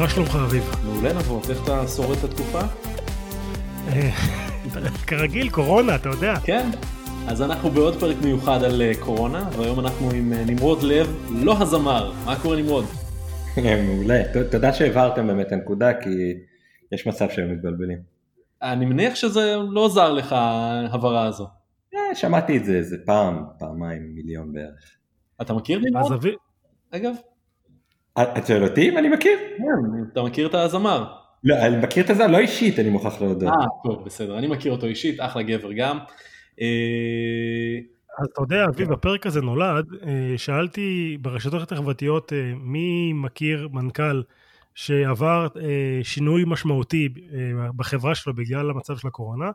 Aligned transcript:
מה 0.00 0.08
שלומך 0.08 0.38
אביב? 0.44 0.70
מעולה 0.84 1.12
נבות, 1.12 1.50
איך 1.50 1.64
אתה 1.64 1.88
שורד 1.88 2.18
את 2.18 2.24
התקופה? 2.24 2.60
אה, 3.88 4.10
כרגיל, 5.06 5.50
קורונה, 5.50 5.94
אתה 5.94 6.08
יודע. 6.08 6.34
כן, 6.44 6.70
אז 7.28 7.42
אנחנו 7.42 7.70
בעוד 7.70 8.00
פרק 8.00 8.16
מיוחד 8.24 8.62
על 8.62 8.82
אה, 8.82 8.92
קורונה, 9.00 9.48
והיום 9.56 9.80
אנחנו 9.80 10.10
עם 10.10 10.32
אה, 10.32 10.44
נמרוד 10.44 10.82
לב, 10.82 11.16
לא 11.30 11.62
הזמר. 11.62 12.12
מה 12.24 12.40
קורה 12.42 12.56
נמרוד? 12.56 12.84
מעולה, 13.86 14.22
תודה 14.50 14.72
שהעברתם 14.72 15.26
באמת 15.26 15.46
את 15.46 15.52
הנקודה, 15.52 15.94
כי 15.94 16.10
יש 16.92 17.06
מצב 17.06 17.30
שהם 17.30 17.52
מתבלבלים. 17.52 17.98
אני 18.62 18.86
מניח 18.86 19.14
שזה 19.14 19.56
לא 19.70 19.86
עזר 19.86 20.12
לך, 20.12 20.32
ההבהרה 20.32 21.26
הזו. 21.26 21.46
שמעתי 22.14 22.56
את 22.56 22.64
זה 22.64 22.72
איזה 22.72 22.96
פעם, 23.06 23.44
פעמיים, 23.58 24.14
מיליון 24.14 24.52
בערך. 24.52 24.96
אתה 25.40 25.54
מכיר 25.54 25.78
נמרוד? 25.78 26.24
אגב? 26.90 27.14
את 28.18 28.46
שואל 28.46 28.64
אותי 28.64 28.88
אם 28.88 28.98
אני 28.98 29.08
מכיר? 29.08 29.38
כן, 29.58 30.02
אתה 30.12 30.22
מכיר 30.22 30.46
את 30.46 30.54
הזמר. 30.54 31.04
לא, 31.44 31.54
אני 31.54 31.76
מכיר 31.76 32.10
את 32.10 32.16
זה 32.16 32.26
לא 32.26 32.38
אישית, 32.38 32.78
אני 32.78 32.88
מוכרח 32.88 33.20
להודות. 33.20 33.48
אה, 33.48 33.66
טוב, 33.84 34.04
בסדר, 34.04 34.38
אני 34.38 34.46
מכיר 34.46 34.72
אותו 34.72 34.86
אישית, 34.86 35.20
אחלה 35.20 35.42
גבר 35.42 35.72
גם. 35.72 35.98
אה, 36.60 37.78
אז 38.18 38.26
אתה 38.32 38.42
יודע, 38.42 38.64
אביב, 38.64 38.92
הפרק 38.92 39.26
הזה 39.26 39.40
נולד, 39.40 39.86
אה, 40.06 40.34
שאלתי 40.36 41.16
ברשתות 41.20 41.72
החברתיות 41.72 42.32
אה, 42.32 42.52
מי 42.56 43.12
מכיר 43.12 43.68
מנכ"ל 43.72 44.22
שעבר 44.74 45.46
שינוי 46.02 46.44
משמעותי 46.46 47.08
בחברה 47.76 48.14
שלו 48.14 48.34
בגלל 48.34 48.70
המצב 48.70 48.96
של 48.96 49.08
הקורונה, 49.08 49.50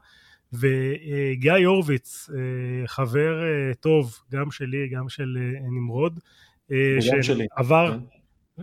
וגיא 0.53 1.65
הורוביץ, 1.65 2.29
חבר 2.85 3.33
טוב, 3.79 4.19
גם 4.31 4.51
שלי, 4.51 4.89
גם 4.89 5.09
של 5.09 5.37
נמרוד, 5.71 6.19
וגם 6.69 7.23
שלי. 7.23 7.45
שעבר, 7.57 7.91
כן. 7.91 8.14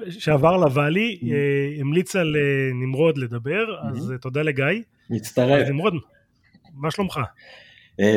שעבר 0.09 0.57
לוואלי, 0.57 1.19
אה, 1.23 1.81
המליץ 1.81 2.17
על 2.17 2.37
אה, 2.37 2.41
נמרוד 2.75 3.19
לדבר, 3.19 3.65
אז 3.91 4.09
מהמ. 4.09 4.13
אה, 4.13 4.19
תודה 4.19 4.43
לגיא. 4.43 4.65
מצטרף. 5.11 5.63
אז 5.63 5.71
נמרוד, 5.71 5.95
מה 6.75 6.91
שלומך? 6.91 7.21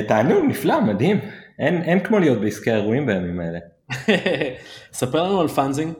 תענוג, 0.07 0.45
נפלא, 0.47 0.81
מדהים. 0.81 1.19
אין 1.59 1.81
אין 1.81 1.99
כמו 1.99 2.19
להיות 2.19 2.41
בעסקי 2.41 2.71
האירועים 2.71 3.05
בימים 3.05 3.39
האלה. 3.39 3.59
ספר 4.99 5.23
לנו 5.23 5.41
על 5.41 5.47
פאנזינג. 5.47 5.93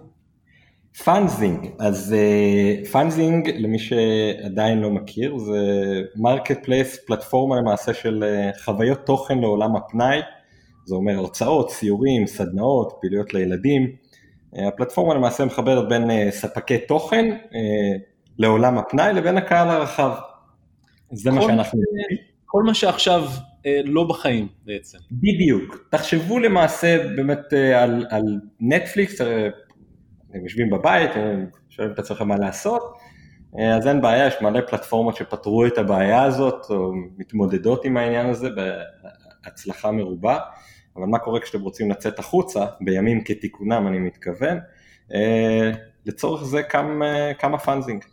פאנזינג, 1.04 1.68
אז 1.80 2.16
פאנזינג 2.92 3.50
למי 3.50 3.80
שעדיין 3.80 4.80
לא 4.80 4.90
מכיר 4.90 5.38
זה 5.38 5.60
marketplace, 6.16 7.06
פלטפורמה 7.08 7.56
למעשה 7.60 7.94
של 7.94 8.24
חוויות 8.64 9.06
תוכן 9.06 9.38
לעולם 9.40 9.76
הפנאי, 9.76 10.20
זה 10.86 10.96
אומר 10.96 11.14
הרצאות, 11.18 11.72
סיורים, 11.72 12.28
סדנאות, 12.28 12.94
פעילויות 13.02 13.34
לילדים, 13.34 13.96
הפלטפורמה 14.68 15.14
למעשה 15.14 15.46
מחברת 15.46 15.90
בין 15.90 16.10
אה, 16.10 16.32
ספקי 16.32 16.78
תוכן 16.78 17.26
אה, 17.32 17.56
לעולם 18.38 18.78
הפנאי 18.78 19.14
לבין 19.14 19.38
הקהל 19.38 19.70
הרחב, 19.70 20.12
זה 21.12 21.32
מה 21.32 21.42
שאנחנו 21.42 21.80
כל 22.46 22.64
מה 22.64 22.74
שעכשיו 22.74 23.24
אה, 23.66 23.82
לא 23.84 24.04
בחיים 24.04 24.48
בעצם. 24.66 24.98
בדיוק, 25.12 25.88
תחשבו 25.90 26.40
למעשה 26.40 27.08
באמת 27.16 27.54
אה, 27.54 27.84
על, 27.84 28.06
על 28.10 28.24
נטפליקס, 28.60 29.22
אה, 29.22 29.48
אתם 30.34 30.44
יושבים 30.44 30.70
בבית, 30.70 31.10
אתם 31.16 31.46
שואלים 31.70 31.94
את 31.94 32.00
עצמכם 32.00 32.28
מה 32.28 32.38
לעשות, 32.38 32.94
אה, 33.60 33.76
אז 33.76 33.88
אין 33.88 34.02
בעיה, 34.02 34.28
יש 34.28 34.34
מלא 34.42 34.62
פלטפורמות 34.62 35.16
שפתרו 35.16 35.66
את 35.66 35.78
הבעיה 35.78 36.24
הזאת, 36.24 36.66
או 36.70 36.92
מתמודדות 37.18 37.86
עם 37.86 37.98
העניין 37.98 38.30
הזה 38.30 38.50
בהצלחה 39.44 39.92
מרובה, 39.92 40.40
אבל 40.98 41.06
מה 41.06 41.20
קורה 41.20 41.40
כשאתם 41.40 41.62
רוצים 41.62 41.92
לצאת 41.92 42.20
החוצה, 42.20 42.66
בימים 42.82 43.24
כתיקונם 43.24 43.88
אני 43.88 44.00
מתכוון, 44.00 44.58
אה, 45.14 45.72
לצורך 46.06 46.44
זה 46.44 46.64
קם, 46.64 47.02
אה, 47.04 47.34
קם 47.34 47.54
הפאנזינג. 47.56 48.04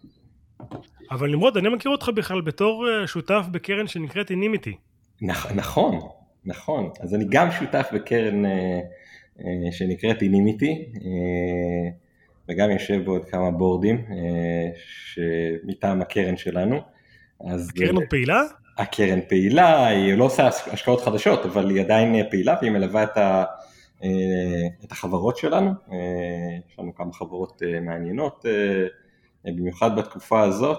אבל 1.11 1.31
נמרוד, 1.31 1.57
אני 1.57 1.69
מכיר 1.69 1.91
אותך 1.93 2.09
בכלל 2.15 2.41
בתור 2.41 2.87
אה, 2.89 3.07
שותף 3.07 3.45
בקרן 3.51 3.87
שנקראת 3.87 4.31
אינימיטי. 4.31 4.77
נכ- 5.23 5.53
נכון, 5.55 5.99
נכון. 6.45 6.91
אז 7.01 7.15
אני 7.15 7.25
גם 7.31 7.51
שותף 7.51 7.89
בקרן 7.95 8.47
אה, 8.47 8.81
אה, 9.41 9.73
שנקראת 9.73 10.23
אינימיטי, 10.23 10.87
אה, 10.97 11.91
וגם 12.49 12.71
יושב 12.71 13.05
בעוד 13.05 13.25
כמה 13.25 13.51
בורדים 13.51 13.97
אה, 14.11 14.71
שמטעם 14.77 16.03
הקרן 16.03 16.37
שלנו. 16.37 16.81
אז 17.47 17.69
הקרן 17.71 17.95
עוד 17.95 18.05
פעילה? 18.11 18.41
הקרן 18.79 19.21
פעילה, 19.29 19.87
היא 19.87 20.15
לא 20.15 20.25
עושה 20.25 20.47
השקעות 20.47 21.01
חדשות, 21.01 21.47
אבל 21.47 21.71
היא 21.71 21.81
עדיין 21.81 22.15
אה, 22.15 22.21
פעילה 22.31 22.57
והיא 22.61 22.71
מלווה 22.71 23.03
את, 23.03 23.17
ה, 23.17 23.45
אה, 24.05 24.09
את 24.85 24.93
החברות 24.93 25.37
שלנו. 25.37 25.71
אה, 25.93 25.97
יש 26.69 26.79
לנו 26.79 26.95
כמה 26.95 27.13
חברות 27.13 27.63
מעניינות, 27.83 28.45
במיוחד 29.45 29.97
בתקופה 29.97 30.43
הזאת, 30.43 30.79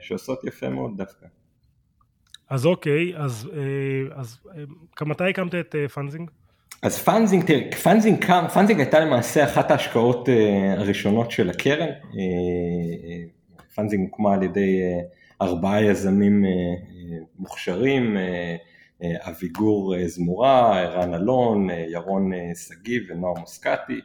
שעושות 0.00 0.44
יפה 0.44 0.68
מאוד 0.68 0.90
דווקא. 0.96 1.26
אז 2.50 2.66
אוקיי, 2.66 3.12
אז, 3.16 3.50
אז 4.14 4.38
מתי 5.00 5.30
הקמת 5.30 5.54
את 5.54 5.74
פאנזינג? 5.94 6.30
אז 6.82 6.98
פאנזינג, 6.98 7.44
תראה, 7.44 7.72
פאנזינג 7.82 8.24
קם, 8.24 8.44
פאנזינג 8.54 8.80
הייתה 8.80 9.00
למעשה 9.00 9.44
אחת 9.44 9.70
ההשקעות 9.70 10.28
הראשונות 10.76 11.30
של 11.30 11.50
הקרן. 11.50 11.88
פאנזינג 13.74 14.08
הוקמה 14.10 14.34
על 14.34 14.42
ידי 14.42 14.80
ארבעה 15.44 15.82
יזמים 15.82 16.44
אה, 16.44 16.50
אה, 16.50 17.18
מוכשרים, 17.38 18.16
אה, 18.16 18.56
אביגור 19.02 19.94
זמורה, 20.06 20.80
ערן 20.80 21.14
אלון, 21.14 21.68
ירון 21.70 22.30
שגיב 22.68 23.02
ונועם 23.08 23.34
מוסקטי, 23.40 24.00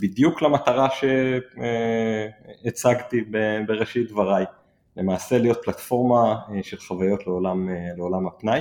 בדיוק 0.00 0.42
למטרה 0.42 0.88
שהצגתי 2.60 3.24
בראשית 3.66 4.08
דבריי, 4.08 4.44
למעשה 4.96 5.38
להיות 5.38 5.58
פלטפורמה 5.64 6.36
של 6.62 6.76
חוויות 6.76 7.26
לעולם, 7.26 7.68
לעולם 7.96 8.26
הפנאי. 8.26 8.60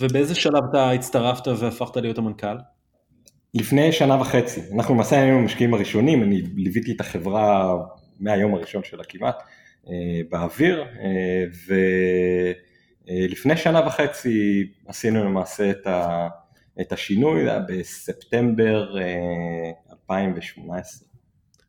ובאיזה 0.00 0.34
שלב 0.34 0.64
אתה 0.70 0.90
הצטרפת 0.90 1.48
והפכת 1.48 1.96
להיות 1.96 2.18
המנכ"ל? 2.18 2.56
לפני 3.54 3.92
שנה 3.92 4.20
וחצי, 4.20 4.60
אנחנו 4.74 4.94
למעשה 4.94 5.20
היינו 5.20 5.38
המשקיעים 5.38 5.74
הראשונים, 5.74 6.22
אני 6.22 6.42
ליוויתי 6.42 6.92
את 6.92 7.00
החברה 7.00 7.74
מהיום 8.20 8.54
הראשון 8.54 8.84
שלה 8.84 9.04
כמעט 9.04 9.42
באוויר, 10.28 10.82
אה, 10.82 11.44
ולפני 13.08 13.56
שנה 13.56 13.86
וחצי 13.86 14.68
עשינו 14.86 15.24
למעשה 15.24 15.70
את, 15.70 15.86
ה, 15.86 16.28
את 16.80 16.92
השינוי, 16.92 17.44
זה 17.44 17.50
היה 17.50 17.60
בספטמבר 17.68 18.98
אה, 18.98 19.70
2018. 19.92 21.08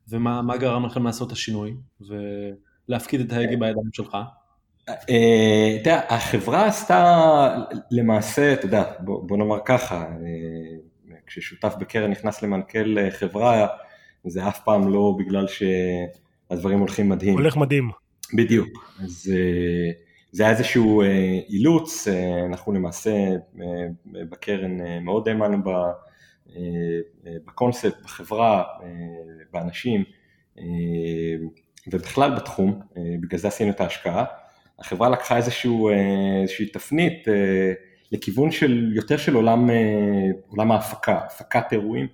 ומה 0.08 0.42
מה 0.42 0.56
גרם 0.56 0.86
לכם 0.86 1.04
לעשות 1.04 1.28
את 1.28 1.32
השינוי 1.32 1.74
ולהפקיד 2.88 3.20
את 3.20 3.32
ההגה 3.32 3.56
בידיים 3.56 3.92
שלך? 3.92 4.16
אה, 4.88 5.76
אתה 5.80 5.90
יודע, 5.90 6.02
החברה 6.08 6.66
עשתה 6.66 7.64
למעשה, 7.90 8.52
אתה 8.52 8.66
יודע, 8.66 8.84
בוא, 9.00 9.36
נאמר 9.36 9.58
ככה, 9.64 10.04
אה, 10.04 11.16
כששותף 11.26 11.74
בקרן 11.78 12.10
נכנס 12.10 12.42
למנכ"ל 12.42 12.98
אה, 12.98 13.10
חברה, 13.10 13.66
זה 14.26 14.48
אף 14.48 14.60
פעם 14.64 14.88
לא 14.92 15.14
בגלל 15.18 15.46
שהדברים 15.48 16.78
הולכים 16.78 17.08
מדהים. 17.08 17.32
הולך 17.32 17.56
מדהים. 17.56 17.90
בדיוק, 18.34 18.94
אז 19.04 19.32
אה, 19.34 19.90
זה 20.32 20.42
היה 20.42 20.52
איזשהו 20.52 21.02
אה, 21.02 21.38
אילוץ, 21.48 22.08
אה, 22.08 22.46
אנחנו 22.46 22.72
למעשה 22.72 23.10
בקרן 24.12 25.04
מאוד 25.04 25.28
האמנו 25.28 25.58
בקונספט, 27.24 28.02
בחברה, 28.04 28.64
באנשים 29.52 30.04
ובכלל 31.86 32.36
בתחום, 32.36 32.80
בגלל 33.20 33.40
זה 33.40 33.48
עשינו 33.48 33.70
את 33.70 33.80
ההשקעה. 33.80 34.24
החברה 34.78 35.08
לקחה 35.08 35.36
איזשהו, 35.36 35.90
איזושהי 36.42 36.66
תפנית 36.66 37.28
לכיוון 38.12 38.50
של 38.50 38.92
יותר 38.94 39.16
של 39.16 39.34
עולם, 39.34 39.70
עולם 40.48 40.72
ההפקה, 40.72 41.18
הפקת 41.26 41.72
אירועים, 41.72 42.06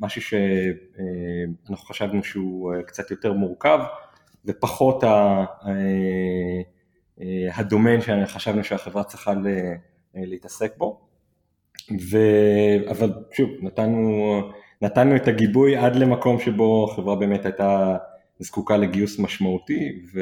משהו 0.00 0.22
שאנחנו 0.22 1.86
חשבנו 1.86 2.24
שהוא 2.24 2.72
קצת 2.86 3.10
יותר 3.10 3.32
מורכב 3.32 3.78
ופחות 4.46 5.04
ה- 5.04 5.08
ה- 5.08 5.70
אה, 7.20 7.48
הדומיין 7.54 8.00
שחשבנו 8.00 8.64
שהחברה 8.64 9.04
צריכה 9.04 9.30
אה, 9.30 9.74
להתעסק 10.14 10.72
בו. 10.76 11.00
ו... 12.10 12.18
אבל 12.90 13.12
שוב, 13.32 13.50
נתנו, 13.60 14.22
נתנו 14.82 15.16
את 15.16 15.28
הגיבוי 15.28 15.76
עד 15.76 15.96
למקום 15.96 16.40
שבו 16.40 16.88
החברה 16.90 17.16
באמת 17.16 17.44
הייתה 17.44 17.96
זקוקה 18.38 18.76
לגיוס 18.76 19.18
משמעותי, 19.18 19.92
ו... 20.14 20.20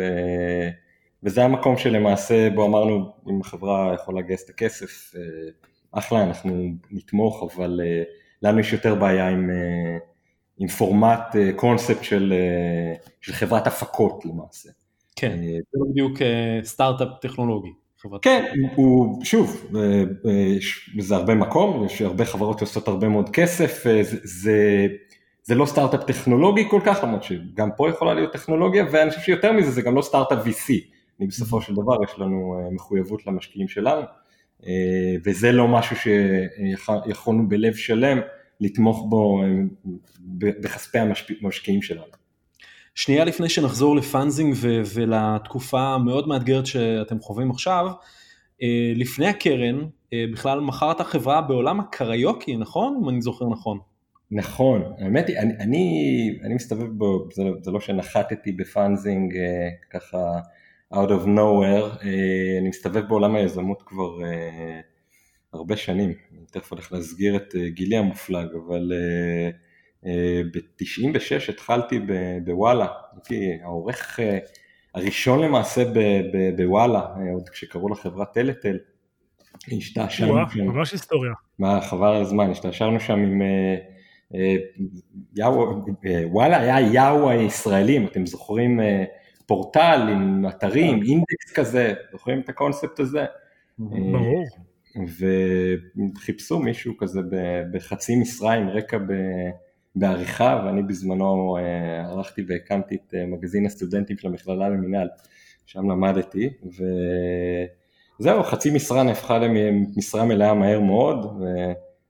וזה 1.22 1.44
המקום 1.44 1.76
שלמעשה 1.78 2.50
בו 2.50 2.66
אמרנו, 2.66 3.12
אם 3.30 3.40
החברה 3.40 3.94
יכולה 3.94 4.20
לגייס 4.20 4.44
את 4.44 4.50
הכסף, 4.50 5.14
אה, 5.16 5.20
אחלה, 5.92 6.22
אנחנו 6.22 6.68
נתמוך, 6.90 7.54
אבל 7.54 7.80
אה, 7.84 8.02
לנו 8.42 8.60
יש 8.60 8.72
יותר 8.72 8.94
בעיה 8.94 9.28
עם, 9.28 9.50
אה, 9.50 9.98
עם 10.62 10.68
פורמט, 10.68 11.20
קונספט 11.56 12.04
של, 12.04 12.32
אה, 12.36 12.94
של 13.20 13.32
חברת 13.32 13.66
הפקות 13.66 14.24
למעשה. 14.24 14.68
כן, 15.16 15.38
אה, 15.42 15.58
זה 15.72 15.78
לא 15.78 15.86
בדיוק 15.90 16.22
אה, 16.22 16.60
סטארט-אפ 16.64 17.08
טכנולוגי. 17.20 17.72
חברת- 17.98 18.22
כן, 18.22 18.44
הוא, 18.74 19.24
שוב, 19.24 19.70
אה, 19.76 19.80
אה, 20.30 20.56
זה 20.98 21.16
הרבה 21.16 21.34
מקום, 21.34 21.84
יש 21.84 22.02
הרבה 22.02 22.24
חברות 22.24 22.58
שעושות 22.58 22.88
הרבה 22.88 23.08
מאוד 23.08 23.28
כסף, 23.30 23.86
אה, 23.86 24.02
זה, 24.02 24.16
זה 24.24 24.86
זה 25.44 25.54
לא 25.54 25.66
סטארט-אפ 25.66 26.04
טכנולוגי 26.04 26.68
כל 26.70 26.80
כך, 26.84 27.00
למרות 27.02 27.22
שגם 27.22 27.68
פה 27.76 27.88
יכולה 27.90 28.14
להיות 28.14 28.32
טכנולוגיה, 28.32 28.84
ואני 28.92 29.10
חושב 29.10 29.22
שיותר 29.22 29.52
מזה 29.52 29.70
זה 29.70 29.82
גם 29.82 29.94
לא 29.96 30.02
סטארט-אפ 30.02 30.38
VC, 30.46 30.72
אני 31.20 31.26
בסופו 31.26 31.60
של 31.60 31.74
דבר 31.74 32.04
יש 32.04 32.18
לנו 32.18 32.68
מחויבות 32.72 33.26
למשקיעים 33.26 33.68
שלנו, 33.68 34.02
וזה 35.24 35.52
לא 35.52 35.68
משהו 35.68 35.96
שיכולנו 35.96 37.48
בלב 37.48 37.74
שלם 37.74 38.20
לתמוך 38.62 39.06
בו 39.08 39.42
בכספי 40.60 40.98
המשקיעים 40.98 41.82
שלנו. 41.82 42.22
שנייה 42.94 43.24
לפני 43.24 43.48
שנחזור 43.48 43.96
לפאנזינג 43.96 44.54
ולתקופה 44.94 45.80
המאוד 45.80 46.28
מאתגרת 46.28 46.66
שאתם 46.66 47.20
חווים 47.20 47.50
עכשיו, 47.50 47.86
אה, 48.62 48.92
לפני 48.96 49.26
הקרן 49.26 49.78
אה, 50.12 50.24
בכלל 50.32 50.60
מכרת 50.60 51.00
חברה 51.00 51.40
בעולם 51.40 51.80
הקריוקי, 51.80 52.56
נכון? 52.56 53.00
אם 53.02 53.08
אני 53.08 53.22
זוכר 53.22 53.48
נכון. 53.48 53.78
נכון, 54.30 54.82
האמת 54.98 55.28
היא, 55.28 55.38
אני, 55.38 55.52
אני, 55.60 56.38
אני 56.44 56.54
מסתובב 56.54 56.86
בו, 56.86 57.28
זה, 57.32 57.42
זה 57.62 57.70
לא 57.70 57.80
שנחתתי 57.80 58.52
בפאנזינג 58.52 59.36
אה, 59.36 59.68
ככה 59.90 60.18
out 60.94 61.08
of 61.08 61.26
nowhere, 61.26 62.02
אני 62.60 62.68
מסתובב 62.68 63.08
בעולם 63.08 63.34
היזמות 63.34 63.82
כבר 63.82 64.18
הרבה 65.52 65.76
שנים, 65.76 66.12
אני 66.32 66.46
תכף 66.50 66.72
הולך 66.72 66.92
להסגיר 66.92 67.36
את 67.36 67.54
גילי 67.66 67.96
המופלג, 67.96 68.46
אבל 68.66 68.92
ב-96 70.54 71.52
התחלתי 71.52 72.00
בוואלה, 72.44 72.86
הייתי 73.12 73.62
העורך 73.62 74.20
הראשון 74.94 75.42
למעשה 75.42 75.84
בוואלה, 76.56 77.00
עוד 77.32 77.48
כשקראו 77.48 77.88
לחברה 77.88 78.24
טלטל, 78.24 78.78
השתעשענו 79.72 80.50
שם. 80.50 80.64
ממש 80.64 80.92
היסטוריה. 80.92 81.32
מה, 81.58 81.80
חבל 81.80 82.08
על 82.08 82.22
הזמן, 82.22 82.50
השתעשענו 82.50 83.00
שם 83.00 83.18
עם 83.18 83.42
אה, 83.42 83.76
אה, 84.34 84.54
יאו, 85.36 85.84
אה, 86.06 86.22
וואלה 86.26 86.60
היה 86.60 86.80
יאו 86.92 87.30
הישראלים, 87.30 88.06
אתם 88.06 88.26
זוכרים 88.26 88.80
פורטל 89.46 90.08
עם 90.12 90.46
אתרים, 90.48 91.02
אינדקס 91.02 91.52
כזה, 91.54 91.94
זוכרים 92.12 92.40
את 92.40 92.48
הקונספט 92.48 93.00
הזה? 93.00 93.24
ברור. 93.78 94.44
וחיפשו 94.96 96.58
מישהו 96.58 96.96
כזה 96.96 97.20
בחצי 97.72 98.16
משרה 98.16 98.52
עם 98.52 98.68
רקע 98.68 98.98
בעריכה, 99.96 100.62
ואני 100.66 100.82
בזמנו 100.82 101.56
אה, 101.56 102.00
ערכתי 102.00 102.42
והקמתי 102.48 102.94
את 102.94 103.14
אה, 103.14 103.26
מגזין 103.26 103.66
הסטודנטים 103.66 104.18
של 104.18 104.28
המכללה 104.28 104.68
למינהל, 104.68 105.08
שם 105.66 105.90
למדתי, 105.90 106.50
וזהו, 108.18 108.42
חצי 108.42 108.70
משרה 108.70 109.02
נהפכה 109.02 109.38
למשרה 109.38 110.24
מלאה 110.24 110.54
מהר 110.54 110.80
מאוד, 110.80 111.42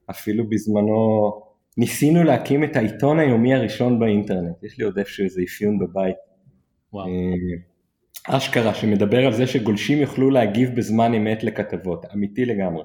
ואפילו 0.08 0.49
בזמנו 0.49 1.32
ניסינו 1.76 2.25
להקים 2.25 2.64
את 2.64 2.76
העיתון 2.76 3.19
היומי 3.19 3.55
הראשון 3.55 3.99
באינטרנט, 3.99 4.62
יש 4.62 4.78
לי 4.78 4.85
עוד 4.85 4.99
איפשהו 4.99 5.25
איזה 5.25 5.43
אפיון 5.43 5.78
בבית. 5.78 6.17
וואו. 6.93 7.06
אה, 8.31 8.37
אשכרה, 8.37 8.75
שמדבר 8.75 9.27
על 9.27 9.33
זה 9.33 9.47
שגולשים 9.47 9.99
יוכלו 9.99 10.31
להגיב 10.31 10.77
בזמן 10.77 11.15
אמת 11.15 11.45
לכתבות, 11.45 12.07
אמיתי 12.15 12.45
לגמרי. 12.45 12.83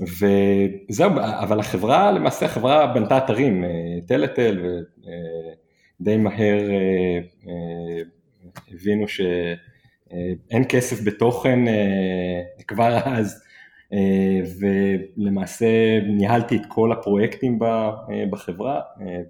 וזהו, 0.00 1.10
אבל 1.18 1.60
החברה, 1.60 2.12
למעשה 2.12 2.46
החברה 2.46 2.86
בנתה 2.86 3.18
אתרים, 3.18 3.64
אה, 3.64 3.70
טלטל, 4.06 4.82
ודי 6.00 6.16
מהר 6.16 6.70
אה, 6.70 7.18
אה, 7.48 8.02
הבינו 8.72 9.08
שאין 9.08 10.64
כסף 10.68 11.04
בתוכן 11.04 11.58
כבר 12.68 12.98
אז, 13.04 13.42
ולמעשה 14.60 16.00
ניהלתי 16.00 16.56
את 16.56 16.62
כל 16.68 16.92
הפרויקטים 16.92 17.58
בחברה 18.30 18.80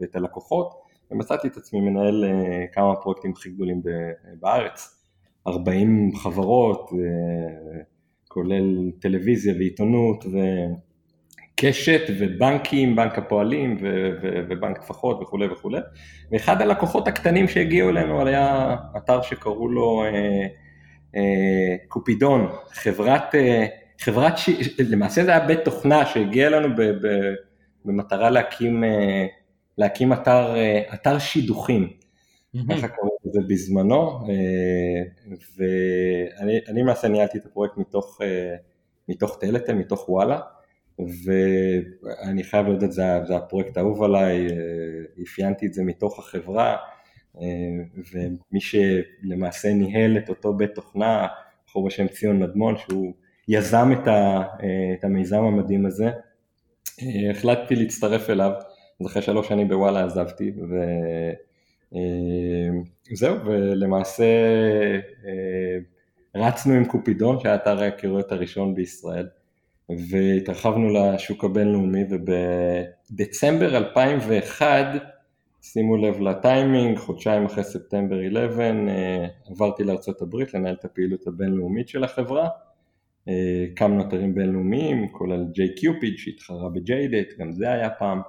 ואת 0.00 0.16
הלקוחות, 0.16 0.81
ומצאתי 1.12 1.48
את 1.48 1.56
עצמי 1.56 1.80
מנהל 1.80 2.24
כמה 2.72 2.96
פרויקטים 2.96 3.32
הכי 3.36 3.50
גדולים 3.50 3.82
בארץ, 4.40 5.04
40 5.46 6.16
חברות, 6.16 6.90
כולל 8.32 8.90
טלוויזיה 9.00 9.54
ועיתונות 9.54 10.24
וקשת 10.24 12.00
ובנקים, 12.18 12.96
בנק 12.96 13.18
הפועלים 13.18 13.76
ו- 13.80 14.10
ו- 14.22 14.40
ובנק 14.48 14.78
טפחות 14.78 15.22
וכולי 15.22 15.46
וכולי. 15.46 15.78
ואחד 16.30 16.62
הלקוחות 16.62 17.08
הקטנים 17.08 17.48
שהגיעו 17.48 17.90
אלינו 17.90 18.26
היה 18.26 18.76
אתר 18.96 19.22
שקראו 19.22 19.68
לו 19.68 20.02
אה, 20.04 20.46
אה, 21.16 21.76
קופידון, 21.88 22.48
חברת, 22.72 23.34
אה, 23.34 23.66
חברת 24.00 24.38
ש... 24.38 24.50
למעשה 24.78 25.24
זה 25.24 25.30
היה 25.30 25.46
בית 25.46 25.64
תוכנה 25.64 26.06
שהגיע 26.06 26.46
אלינו 26.46 26.76
ב- 26.76 27.06
ב- 27.06 27.34
במטרה 27.84 28.30
להקים, 28.30 28.84
אה, 28.84 29.26
להקים 29.78 30.12
אתר, 30.12 30.54
אה, 30.56 30.94
אתר 30.94 31.18
שידוכים. 31.18 31.92
ככה 32.70 32.88
קראו 32.88 33.16
לזה 33.24 33.40
בזמנו, 33.48 34.20
אה, 34.28 35.02
ואני 35.56 36.80
למעשה 36.80 37.08
ניהלתי 37.08 37.38
את 37.38 37.46
הפרויקט 37.46 37.76
מתוך, 37.76 38.20
אה, 38.22 38.54
מתוך 39.08 39.38
טלטל, 39.40 39.74
מתוך 39.74 40.08
וואלה, 40.08 40.40
ואני 40.98 42.44
חייב 42.44 42.66
להודות, 42.66 42.92
זה, 42.92 43.02
זה 43.26 43.36
הפרויקט 43.36 43.76
האהוב 43.76 44.02
עליי, 44.02 44.46
אפיינתי 45.22 45.66
את 45.66 45.72
זה 45.72 45.82
מתוך 45.82 46.18
החברה, 46.18 46.76
ומי 48.12 48.60
שלמעשה 48.60 49.72
ניהל 49.72 50.18
את 50.18 50.28
אותו 50.28 50.54
בית 50.54 50.74
תוכנה, 50.74 51.26
בחור 51.66 51.86
בשם 51.86 52.08
ציון 52.08 52.38
מדמון, 52.38 52.76
שהוא 52.76 53.12
יזם 53.48 53.92
את, 53.92 54.08
ה, 54.08 54.42
את 54.98 55.04
המיזם 55.04 55.44
המדהים 55.44 55.86
הזה, 55.86 56.10
החלטתי 57.30 57.76
להצטרף 57.76 58.30
אליו, 58.30 58.52
אז 59.02 59.06
אחרי 59.06 59.22
שלוש 59.22 59.48
שנים 59.48 59.68
בוואלה 59.68 60.04
עזבתי, 60.04 60.52
ו... 60.70 60.74
אה, 61.94 63.38
ולמעשה 63.44 64.24
אה, 65.26 65.78
רצנו 66.34 66.74
עם 66.74 66.84
קופידון, 66.84 67.40
שהיה 67.40 67.54
אתר 67.54 67.82
ההיכרויות 67.82 68.32
הראשון 68.32 68.74
בישראל, 68.74 69.26
והתרחבנו 70.10 70.88
לשוק 70.88 71.44
הבינלאומי, 71.44 72.04
ובדצמבר 72.10 73.76
2001, 73.76 74.86
שימו 75.62 75.96
לב 75.96 76.20
לטיימינג, 76.20 76.98
חודשיים 76.98 77.44
אחרי 77.44 77.64
ספטמבר 77.64 78.16
11, 78.26 78.64
אה, 78.66 79.26
עברתי 79.50 79.84
לארה"ב 79.84 80.36
לנהל 80.54 80.74
את 80.74 80.84
הפעילות 80.84 81.26
הבינלאומית 81.26 81.88
של 81.88 82.04
החברה. 82.04 82.48
הקמנו 83.72 84.08
אתרים 84.08 84.34
בינלאומיים, 84.34 85.08
כולל 85.12 85.44
Cupid 85.76 86.14
שהתחרה 86.16 86.68
ב 86.68 86.78
JDate, 86.78 87.38
גם 87.38 87.52
זה 87.52 87.72
היה 87.72 87.90
פעם. 87.90 88.20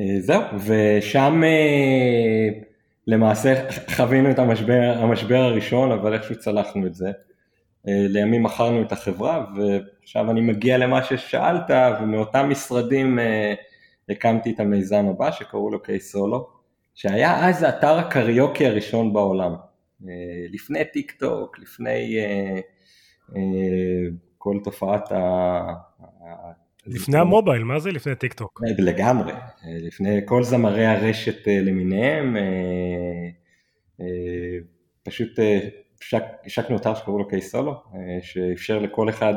אה, 0.00 0.20
זהו, 0.20 0.42
ושם 0.66 1.42
אה, 1.44 2.60
למעשה 3.06 3.70
חווינו 3.96 4.30
את 4.30 4.38
המשבר, 4.38 4.94
המשבר 4.98 5.36
הראשון, 5.36 5.92
אבל 5.92 6.14
איכשהו 6.14 6.38
צלחנו 6.38 6.86
את 6.86 6.94
זה. 6.94 7.08
אה, 7.88 8.06
לימים 8.08 8.42
מכרנו 8.42 8.82
את 8.82 8.92
החברה, 8.92 9.46
ועכשיו 9.56 10.30
אני 10.30 10.40
מגיע 10.40 10.78
למה 10.78 11.04
ששאלת, 11.04 11.70
ומאותם 12.00 12.48
משרדים 12.50 13.18
הקמתי 14.08 14.50
את 14.54 14.60
המיזם 14.60 15.06
הבא, 15.06 15.30
שקראו 15.30 15.70
לו 15.70 15.82
קיי 15.82 16.00
סולו, 16.00 16.48
שהיה 16.94 17.48
אז 17.48 17.64
אתר 17.64 17.98
הקריוקי 17.98 18.66
הראשון 18.66 19.12
בעולם. 19.12 19.54
לפני 20.52 20.84
טיק 20.92 21.12
טוק, 21.12 21.58
לפני 21.58 22.16
כל 24.38 24.56
תופעת 24.64 25.12
לפני 26.90 27.18
המובייל, 27.18 27.64
מה 27.64 27.78
זה 27.78 27.90
לפני 27.90 28.14
טיק 28.14 28.32
טוק? 28.32 28.60
אה, 28.66 28.72
לגמרי, 28.78 29.32
אה, 29.32 29.38
לפני 29.64 30.20
כל 30.24 30.42
זמרי 30.42 30.86
הרשת 30.86 31.48
אה, 31.48 31.60
למיניהם, 31.60 32.36
פשוט 35.02 35.38
השקנו 36.46 36.76
אתר 36.76 36.94
שקראו 36.94 37.18
לו 37.18 37.28
קיי 37.28 37.40
סולו, 37.40 37.82
שאפשר 38.22 38.78
לכל 38.78 39.08
אחד 39.08 39.34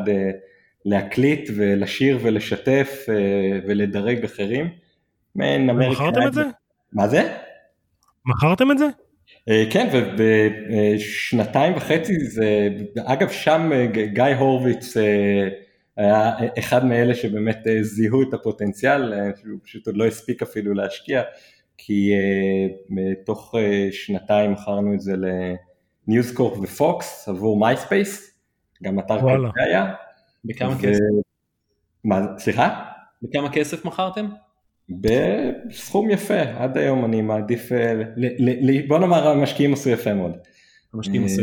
להקליט 0.85 1.49
ולשיר 1.55 2.19
ולשתף 2.21 3.05
ולדרג 3.67 4.23
אחרים. 4.23 4.69
מכרתם 5.35 6.27
את 6.27 6.33
זה? 6.33 6.43
מה 6.93 7.07
זה? 7.07 7.37
מכרתם 8.25 8.71
את 8.71 8.77
זה? 8.77 8.87
כן, 9.69 9.87
ובשנתיים 9.93 11.73
וחצי 11.73 12.19
זה, 12.19 12.69
אגב 13.05 13.29
שם 13.29 13.69
גיא 14.13 14.23
הורוביץ 14.23 14.97
היה 15.97 16.31
אחד 16.59 16.85
מאלה 16.85 17.15
שבאמת 17.15 17.67
אה, 17.67 17.83
זיהו 17.83 18.29
את 18.29 18.33
הפוטנציאל, 18.33 19.13
אה, 19.13 19.29
שהוא 19.41 19.59
פשוט 19.63 19.87
עוד 19.87 19.97
לא 19.97 20.07
הספיק 20.07 20.41
אפילו 20.41 20.73
להשקיע, 20.73 21.21
כי 21.77 22.11
אה, 22.13 23.25
תוך 23.25 23.55
אה, 23.55 23.93
שנתיים 23.93 24.51
מכרנו 24.51 24.93
את 24.93 25.01
זה 25.01 25.13
לניוזקורפ 26.07 26.59
ופוקס 26.61 27.29
עבור 27.29 27.59
מייספייס, 27.59 28.37
גם 28.83 28.99
אתר 28.99 29.17
כזה 29.17 29.47
היה. 29.55 29.93
בכמה 30.45 30.75
ו... 30.75 30.79
כסף? 30.81 30.99
מה, 32.03 32.21
סליחה? 32.37 32.83
בכמה 33.21 33.51
כסף 33.53 33.85
מכרתם? 33.85 34.29
בסכום 34.89 36.09
יפה, 36.09 36.41
עד 36.41 36.77
היום 36.77 37.05
אני 37.05 37.21
מעדיף, 37.21 37.71
ל, 37.71 38.03
ל, 38.17 38.71
ל, 38.71 38.87
בוא 38.87 38.99
נאמר 38.99 39.27
המשקיעים 39.27 39.73
עשו 39.73 39.89
יפה 39.89 40.13
מאוד. 40.13 40.37
המשקיעים 40.93 41.25
עשו. 41.25 41.41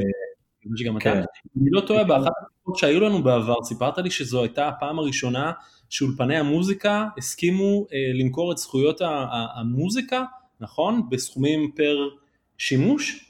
שגם 0.77 0.99
כן. 0.99 1.11
אתה. 1.11 1.19
אני 1.63 1.71
לא 1.71 1.81
טועה, 1.81 2.05
באחת 2.05 2.33
התקופות 2.43 2.77
שהיו 2.77 3.01
לנו 3.01 3.23
בעבר, 3.23 3.63
סיפרת 3.65 3.99
לי 3.99 4.11
שזו 4.11 4.43
הייתה 4.43 4.69
הפעם 4.69 4.99
הראשונה 4.99 5.53
שאולפני 5.89 6.37
המוזיקה 6.37 7.07
הסכימו 7.19 7.87
אה, 7.93 7.99
למכור 8.15 8.53
את 8.53 8.59
זכויות 8.59 9.01
המוזיקה, 9.55 10.25
נכון? 10.61 11.03
בסכומים 11.11 11.71
פר 11.77 12.09
שימוש? 12.59 13.29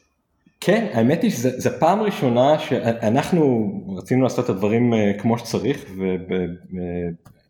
כן, 0.60 0.86
האמת 0.92 1.22
היא 1.22 1.30
שזו 1.30 1.70
פעם 1.80 2.00
ראשונה 2.00 2.58
שאנחנו 2.58 3.70
רצינו 3.96 4.22
לעשות 4.22 4.44
את 4.44 4.50
הדברים 4.50 4.94
אה, 4.94 5.12
כמו 5.18 5.38
שצריך, 5.38 5.84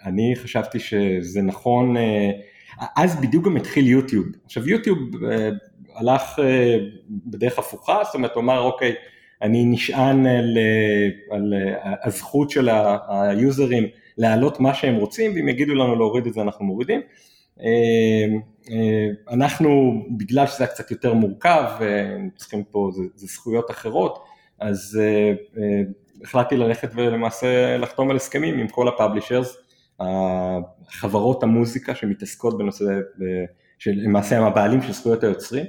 ואני 0.04 0.34
חשבתי 0.36 0.78
שזה 0.78 1.42
נכון, 1.42 1.96
אה, 1.96 2.30
אז 2.96 3.20
בדיוק 3.20 3.44
גם 3.44 3.56
התחיל 3.56 3.86
יוטיוב. 3.86 4.26
עכשיו 4.44 4.68
יוטיוב 4.68 4.98
אה, 5.24 5.50
הלך 5.94 6.38
בדרך 7.10 7.58
הפוכה, 7.58 8.00
זאת 8.04 8.14
אומרת 8.14 8.34
הוא 8.34 8.42
אמר 8.42 8.60
אוקיי, 8.60 8.94
אני 9.42 9.64
נשען 9.64 10.26
על, 10.26 10.58
על 11.30 11.54
הזכות 12.04 12.50
של 12.50 12.68
היוזרים 13.08 13.86
להעלות 14.18 14.60
מה 14.60 14.74
שהם 14.74 14.94
רוצים, 14.94 15.32
ואם 15.34 15.48
יגידו 15.48 15.74
לנו 15.74 15.96
להוריד 15.96 16.26
את 16.26 16.34
זה 16.34 16.40
אנחנו 16.40 16.64
מורידים. 16.64 17.00
אה, 17.60 17.66
אה, 18.70 19.34
אנחנו, 19.34 20.02
בגלל 20.16 20.46
שזה 20.46 20.64
היה 20.64 20.72
קצת 20.72 20.90
יותר 20.90 21.14
מורכב, 21.14 21.64
צריכים 22.36 22.64
פה, 22.64 22.90
זה, 22.92 23.02
זה 23.14 23.26
זכויות 23.26 23.70
אחרות, 23.70 24.24
אז 24.60 25.00
אה, 25.02 25.32
החלטתי 26.22 26.56
ללכת 26.56 26.90
ולמעשה 26.94 27.76
לחתום 27.76 28.10
על 28.10 28.16
הסכמים 28.16 28.58
עם 28.58 28.68
כל 28.68 28.88
הפאבלישרס, 28.88 29.56
חברות 30.88 31.42
המוזיקה 31.42 31.94
שמתעסקות 31.94 32.58
בנושא, 32.58 32.84
שלמעשה 33.78 34.38
הם 34.38 34.44
הבעלים 34.44 34.82
של 34.82 34.92
זכויות 34.92 35.24
היוצרים, 35.24 35.64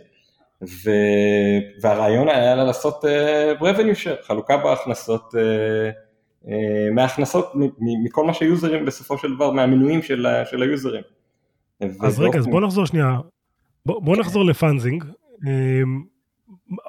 ו, 0.64 0.92
והרעיון 1.82 2.30
היה 2.30 2.56
לעשות 2.56 3.04
revenue 3.60 4.04
share, 4.04 4.28
חלוקה 4.28 4.58
בהכנסות, 4.58 5.34
מההכנסות, 6.96 7.52
מכל 8.06 8.26
מה 8.26 8.34
שהיוזרים 8.34 8.86
בסופו 8.86 9.18
של 9.18 9.36
דבר, 9.36 9.52
מהמנויים 9.52 10.02
של, 10.02 10.28
של 10.52 10.62
היוזרים. 10.62 11.04
אז 12.02 12.20
רגע, 12.20 12.40
אז 12.40 12.48
בוא 12.48 12.62
נחזור 12.62 12.86
שנייה, 12.86 13.18
בוא, 13.86 14.02
בוא 14.02 14.18
נחזור 14.18 14.46
לפאנזינג. 14.46 15.04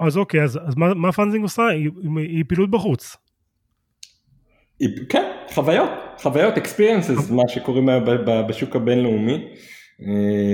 אז 0.00 0.16
אוקיי, 0.16 0.42
אז, 0.42 0.58
אז 0.66 0.76
מה, 0.76 0.94
מה 0.94 1.12
פאנזינג 1.12 1.42
עושה? 1.42 1.66
היא, 1.66 1.90
היא 2.16 2.44
פעילות 2.48 2.70
בחוץ. 2.70 3.16
כן, 5.08 5.32
חוויות, 5.54 5.90
חוויות, 6.22 6.54
experiences, 6.56 7.32
מה 7.32 7.42
שקוראים 7.48 7.88
בשוק 8.48 8.76
הבינלאומי. 8.76 9.48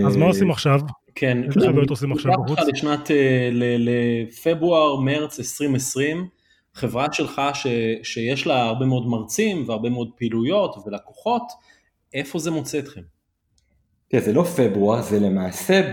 אז 0.06 0.16
מה 0.16 0.26
עושים 0.26 0.50
עכשיו? 0.50 0.80
כן, 1.18 1.42
איזה 1.42 1.66
חוויות 1.66 1.90
עושים 1.90 2.12
עכשיו 2.12 2.32
בחוץ? 2.44 2.58
לשנת, 2.68 3.10
אה, 3.10 3.50
לפברואר, 3.52 4.96
מרץ 4.96 5.38
2020, 5.38 6.28
חברה 6.74 7.06
שלך 7.12 7.42
ש, 7.54 7.66
שיש 8.02 8.46
לה 8.46 8.62
הרבה 8.62 8.86
מאוד 8.86 9.06
מרצים 9.06 9.64
והרבה 9.66 9.90
מאוד 9.90 10.10
פעילויות 10.16 10.76
ולקוחות, 10.86 11.42
איפה 12.14 12.38
זה 12.38 12.50
מוצא 12.50 12.78
אתכם? 12.78 13.00
תראה, 14.08 14.22
זה 14.22 14.32
לא 14.32 14.42
פברואר, 14.42 15.02
זה 15.02 15.20
למעשה, 15.20 15.90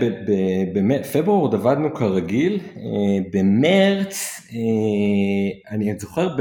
בפברואר 0.74 1.40
עוד 1.40 1.54
עבדנו 1.54 1.94
כרגיל, 1.94 2.60
אה, 2.76 2.82
במרץ, 3.32 4.40
אה, 4.52 5.74
אני 5.74 5.98
זוכר 5.98 6.36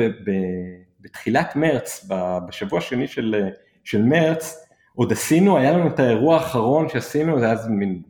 בתחילת 1.03 1.55
מרץ, 1.55 2.09
בשבוע 2.47 2.79
השני 2.79 3.07
של, 3.07 3.35
של 3.83 4.01
מרץ, 4.01 4.67
עוד 4.95 5.11
עשינו, 5.11 5.57
היה 5.57 5.71
לנו 5.71 5.87
את 5.87 5.99
האירוע 5.99 6.35
האחרון 6.35 6.89
שעשינו, 6.89 7.39
זה 7.39 7.45
היה 7.45 7.55
מין 7.69 8.01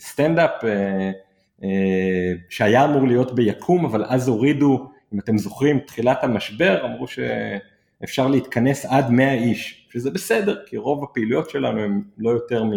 סטנדאפ 0.00 0.64
אה, 0.64 2.32
שהיה 2.48 2.84
אמור 2.84 3.06
להיות 3.06 3.34
ביקום, 3.34 3.84
אבל 3.84 4.04
אז 4.08 4.28
הורידו, 4.28 4.90
אם 5.14 5.18
אתם 5.18 5.38
זוכרים, 5.38 5.78
תחילת 5.78 6.24
המשבר, 6.24 6.84
אמרו 6.84 7.06
שאפשר 7.06 8.28
להתכנס 8.28 8.86
עד 8.86 9.10
100 9.10 9.32
איש, 9.32 9.86
שזה 9.90 10.10
בסדר, 10.10 10.56
כי 10.66 10.76
רוב 10.76 11.04
הפעילויות 11.04 11.50
שלנו 11.50 11.80
הן 11.80 12.02
לא 12.18 12.30
יותר 12.30 12.64
מ... 12.64 12.70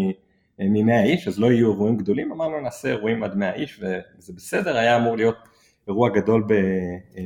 מ-100 0.59 1.03
איש, 1.03 1.27
אז 1.27 1.39
לא 1.39 1.51
יהיו 1.51 1.71
אירועים 1.71 1.97
גדולים, 1.97 2.31
אמרנו 2.31 2.61
נעשה 2.61 2.89
אירועים 2.89 3.23
עד 3.23 3.37
100 3.37 3.53
איש 3.53 3.79
וזה 3.81 4.33
בסדר, 4.33 4.77
היה 4.77 4.97
אמור 4.97 5.17
להיות 5.17 5.35
אירוע 5.87 6.09
גדול 6.09 6.43
ב, 6.47 6.53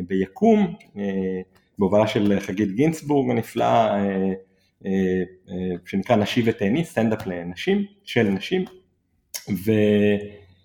ביקום, 0.08 0.75
אה, 0.98 1.42
בהובלה 1.80 2.08
של 2.08 2.39
חגית 2.39 2.72
גינצבורג 2.72 3.32
הנפלאה, 3.32 4.06
אה, 4.06 4.34
אה, 4.86 5.75
שנקרא 5.86 6.16
נשי 6.16 6.44
ותהני, 6.46 6.86
סטנדאפ 6.86 7.27
לנשים, 7.27 7.86
של 8.04 8.24
נשים, 8.24 8.66
ו, 9.50 9.72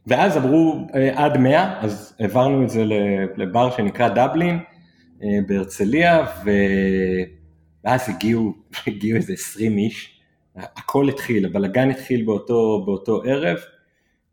ואז 0.07 0.37
אמרו 0.37 0.87
עד 1.15 1.37
100, 1.37 1.81
אז 1.81 2.17
העברנו 2.21 2.65
את 2.65 2.71
זה 2.71 2.85
לבר 3.37 3.71
שנקרא 3.71 4.09
דבלין 4.09 4.59
בהרצליה, 5.47 6.27
ואז 7.85 8.09
הגיעו, 8.09 8.53
הגיעו 8.87 9.17
איזה 9.17 9.33
20 9.33 9.79
איש, 9.79 10.21
הכל 10.57 11.09
התחיל, 11.09 11.47
הבלגן 11.47 11.91
התחיל 11.91 12.25
באותו, 12.25 12.83
באותו 12.87 13.23
ערב, 13.23 13.59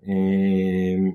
אמ, 0.07 1.11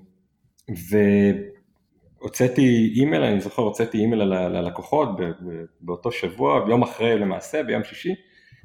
והוצאתי 2.21 2.93
אימייל, 2.97 3.23
אני 3.23 3.41
זוכר, 3.41 3.63
הוצאתי 3.63 3.99
אימייל 3.99 4.23
ללקוחות 4.25 5.09
באותו 5.81 6.13
שבוע, 6.13 6.65
יום 6.69 6.83
אחרי 6.83 7.19
למעשה, 7.19 7.63
ביום 7.63 7.85
שישי, 7.85 8.15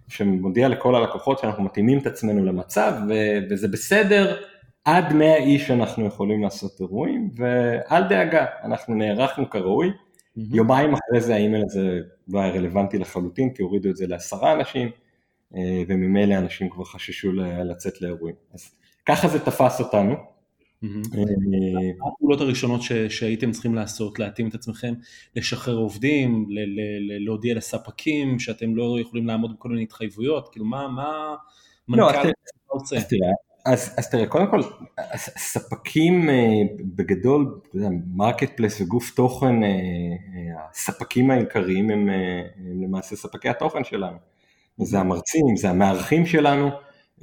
שמודיע 0.08 0.68
לכל 0.68 0.96
הלקוחות 0.96 1.40
שאנחנו 1.40 1.64
מתאימים 1.64 2.00
את 2.00 2.08
עצמנו 2.08 2.46
למצב, 2.46 2.94
וזה 3.50 3.68
בסדר, 3.68 4.38
עד 4.86 5.14
100 5.14 5.36
איש 5.36 5.72
אנחנו 5.72 6.06
יכולים 6.06 6.44
לעשות 6.44 6.80
אירועים, 6.80 7.30
ואל 7.36 8.04
דאגה, 8.10 8.46
אנחנו 8.64 8.96
נערכנו 8.96 9.50
כראוי. 9.50 9.88
Mm-hmm. 9.90 10.42
יומיים 10.56 10.94
אחרי 10.94 11.22
זה 11.22 11.36
האימייל 11.36 11.64
הזה 11.66 12.00
לא 12.28 12.40
היה 12.40 12.54
רלוונטי 12.54 12.98
לחלוטין, 12.98 13.54
כי 13.54 13.64
הורידו 13.64 13.90
את 13.90 13.96
זה 13.96 14.08
לעשרה 14.08 14.54
אנשים. 14.54 14.90
אה, 15.56 15.84
וממילא 15.88 16.36
אנשים 16.36 16.70
כבר 16.70 16.84
חששו 16.84 17.32
לצאת 17.66 18.02
לאירועים. 18.02 18.36
אז 18.54 18.72
ככה 19.06 19.28
זה 19.28 19.40
תפס 19.40 19.80
אותנו. 19.80 20.14
אה, 20.84 20.88
מה 22.00 22.08
הפעולות 22.16 22.42
הראשונות 22.42 22.82
שהייתם 23.10 23.52
צריכים 23.52 23.76
לעשות, 23.76 24.20
להתאים 24.20 24.48
את 24.48 24.56
עצמכם, 24.56 24.94
לשחרר 25.36 25.76
עובדים, 25.76 26.46
להודיע 27.26 27.56
לספקים 27.56 28.40
שאתם 28.40 28.76
לא 28.76 28.98
יכולים 29.02 29.28
לעמוד 29.28 29.54
בכל 29.56 29.70
מיני 29.70 29.84
התחייבויות, 29.84 30.50
כאילו 30.52 30.66
מה, 30.66 30.88
מה 30.88 31.36
לא, 31.88 32.08
מנכ"ל 32.08 32.30
עושה? 32.68 32.98
אז, 33.70 33.94
אז 33.98 34.10
תראה, 34.10 34.28
קודם 34.28 34.48
כל, 34.52 34.62
ספקים 35.38 36.30
אה, 36.30 36.36
בגדול, 36.96 37.60
marketplace 38.14 38.82
וגוף 38.82 39.16
תוכן, 39.16 39.56
הספקים 40.72 41.32
העיקריים 41.32 41.90
הם, 41.90 42.10
הם 42.10 42.84
למעשה 42.84 43.16
ספקי 43.16 43.50
התוכן 43.50 43.84
שלנו. 43.84 44.18
זה 44.78 45.00
המרצים, 45.00 45.56
זה 45.56 45.70
המארחים 45.70 46.26
שלנו, 46.26 46.70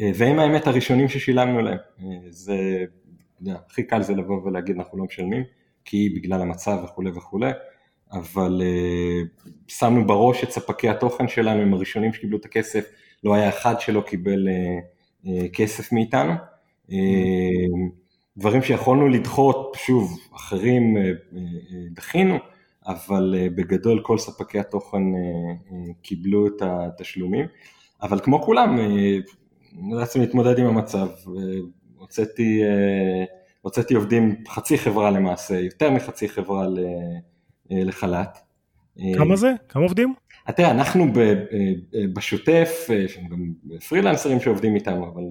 אה, 0.01 0.11
והם 0.15 0.39
האמת 0.39 0.67
הראשונים 0.67 1.09
ששילמנו 1.09 1.61
להם. 1.61 1.79
אה, 2.01 2.07
זה, 2.29 2.85
הכי 3.69 3.83
קל 3.83 4.03
זה 4.03 4.15
לבוא 4.15 4.43
ולהגיד 4.43 4.77
אנחנו 4.77 4.99
לא 4.99 5.05
משלמים, 5.05 5.43
כי 5.85 6.09
בגלל 6.17 6.41
המצב 6.41 6.79
וכולי 6.85 7.11
וכולי, 7.11 7.51
אבל 8.13 8.63
שמנו 9.69 10.07
בראש 10.07 10.45
את 10.45 10.51
ספקי 10.51 10.89
התוכן 10.89 11.29
שלנו, 11.29 11.63
הם 11.63 11.75
הראשונים 11.75 12.13
שקיבלו 12.13 12.39
את 12.39 12.45
הכסף, 12.45 12.85
לא 13.25 13.35
היה 13.35 13.49
אחד 13.49 13.81
שלא 13.81 14.01
קיבל 14.01 14.49
כסף 15.53 15.93
מאיתנו. 15.93 16.33
Uh, 16.89 16.93
דברים 18.37 18.63
שיכולנו 18.63 19.09
לדחות, 19.09 19.77
שוב, 19.79 20.19
אחרים 20.35 20.97
uh, 20.97 21.37
דחינו, 21.95 22.39
אבל 22.87 23.35
אה, 23.39 23.47
בגדול 23.55 24.01
כל 24.03 24.19
ספקי 24.19 24.59
התוכן 24.59 25.15
אה, 25.15 25.21
אה, 25.73 25.93
קיבלו 26.03 26.47
את 26.47 26.63
התשלומים, 26.63 27.47
אבל 28.03 28.21
כמו 28.21 28.43
כולם, 28.43 28.79
נאלצנו 29.73 30.23
להתמודד 30.23 30.59
עם 30.59 30.67
המצב, 30.67 31.09
הוצאתי, 31.97 32.63
הוצאתי 33.61 33.95
עובדים, 33.95 34.45
חצי 34.49 34.79
חברה 34.79 35.11
למעשה, 35.11 35.61
יותר 35.61 35.91
מחצי 35.91 36.29
חברה 36.29 36.67
לחל"ת. 37.71 38.39
כמה 39.17 39.37
זה? 39.37 39.53
כמה 39.69 39.83
עובדים? 39.83 40.15
תראה, 40.53 40.71
אנחנו 40.71 41.07
בשוטף, 42.13 42.89
יש 43.05 43.19
לנו 43.19 43.29
גם 43.29 43.53
פרילנסרים 43.89 44.41
שעובדים 44.41 44.75
איתנו, 44.75 45.07
אבל 45.09 45.23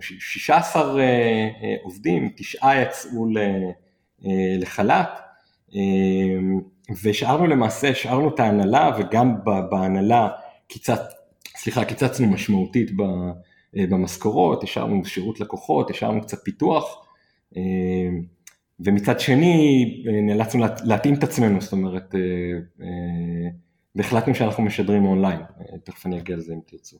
16 0.00 1.02
עובדים, 1.82 2.30
תשעה 2.36 2.82
יצאו 2.82 3.26
לחל"ת. 4.58 5.08
והשארנו 7.02 7.46
למעשה, 7.46 7.88
השארנו 7.88 8.34
את 8.34 8.40
ההנהלה 8.40 8.90
וגם 8.98 9.34
בהנהלה 9.70 10.28
קיצצ... 10.68 10.98
סליחה, 11.56 11.84
קיצצנו 11.84 12.26
משמעותית 12.26 12.90
אה, 13.00 13.84
במשכורות, 13.90 14.62
השארנו 14.64 15.04
שירות 15.04 15.40
לקוחות, 15.40 15.90
השארנו 15.90 16.22
קצת 16.22 16.44
פיתוח 16.44 17.06
ומצד 18.80 19.20
שני 19.20 19.84
אה, 20.06 20.20
נאלצנו 20.20 20.64
להתאים 20.84 21.14
את 21.14 21.24
עצמנו, 21.24 21.60
זאת 21.60 21.72
אומרת, 21.72 22.14
אה, 22.14 22.90
והחלטנו 23.94 24.34
שאנחנו 24.34 24.62
משדרים 24.62 25.04
אונליין, 25.04 25.40
תכף 25.84 26.06
אני 26.06 26.18
אגיע 26.18 26.36
לזה 26.36 26.52
אם 26.52 26.60
תרצו. 26.66 26.96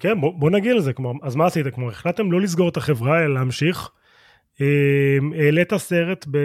כן, 0.00 0.20
בוא, 0.20 0.32
בוא 0.38 0.50
נגיע 0.50 0.74
לזה, 0.74 0.92
כלומר, 0.92 1.12
אז 1.22 1.36
מה 1.36 1.46
עשית? 1.46 1.66
כלומר, 1.74 1.90
החלטתם 1.90 2.32
לא 2.32 2.40
לסגור 2.40 2.68
את 2.68 2.76
החברה 2.76 3.24
אלא 3.24 3.34
להמשיך, 3.34 3.90
העלית 5.34 5.74
סרט 5.76 6.26
ב, 6.30 6.38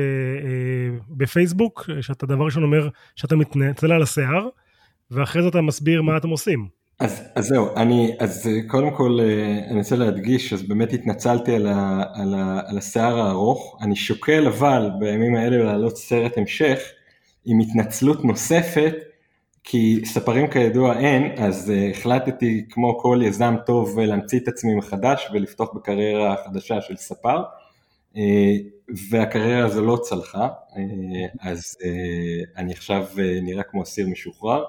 בפייסבוק, 1.10 1.90
שאתה 2.02 2.26
דבר 2.26 2.46
ראשון 2.46 2.64
אומר 2.64 2.90
שאתה 3.16 3.36
מתנצל 3.36 3.92
על 3.92 4.02
השיער, 4.02 4.48
ואחרי 5.12 5.42
זה 5.42 5.48
אתה 5.48 5.62
מסביר 5.62 6.02
מה 6.02 6.18
אתם 6.18 6.30
עושים. 6.30 6.68
אז, 7.00 7.24
אז 7.36 7.48
זהו, 7.48 7.76
אני, 7.76 8.16
אז 8.20 8.50
קודם 8.68 8.92
כל 8.92 9.20
אני 9.70 9.78
רוצה 9.78 9.96
להדגיש, 9.96 10.54
אז 10.54 10.64
באמת 10.64 10.94
התנצלתי 10.94 11.56
על, 11.56 11.68
ה, 11.68 12.04
על, 12.14 12.34
ה, 12.34 12.62
על 12.66 12.78
השיער 12.78 13.20
הארוך, 13.20 13.78
אני 13.82 13.96
שוקל 13.96 14.48
אבל 14.48 14.90
בימים 15.00 15.36
האלה 15.36 15.64
להעלות 15.64 15.98
סרט 15.98 16.38
המשך 16.38 16.80
עם 17.46 17.60
התנצלות 17.60 18.26
נוספת, 18.26 18.94
כי 19.64 20.02
ספרים 20.06 20.48
כידוע 20.48 21.00
אין, 21.00 21.32
אז 21.38 21.72
uh, 21.72 21.98
החלטתי 21.98 22.66
כמו 22.70 23.00
כל 23.00 23.20
יזם 23.24 23.56
טוב 23.66 24.00
להמציא 24.00 24.40
את 24.40 24.48
עצמי 24.48 24.76
מחדש 24.76 25.28
ולפתוח 25.34 25.74
בקריירה 25.76 26.36
חדשה 26.46 26.82
של 26.82 26.98
ספר, 26.98 27.44
uh, 28.14 28.18
והקריירה 29.10 29.66
הזו 29.66 29.86
לא 29.86 29.98
צלחה, 30.02 30.48
אז 31.42 31.78
אני 32.58 32.72
עכשיו 32.72 33.06
נראה 33.42 33.64
כמו 33.64 33.84
אסיר 33.84 34.08
משוחרר. 34.08 34.64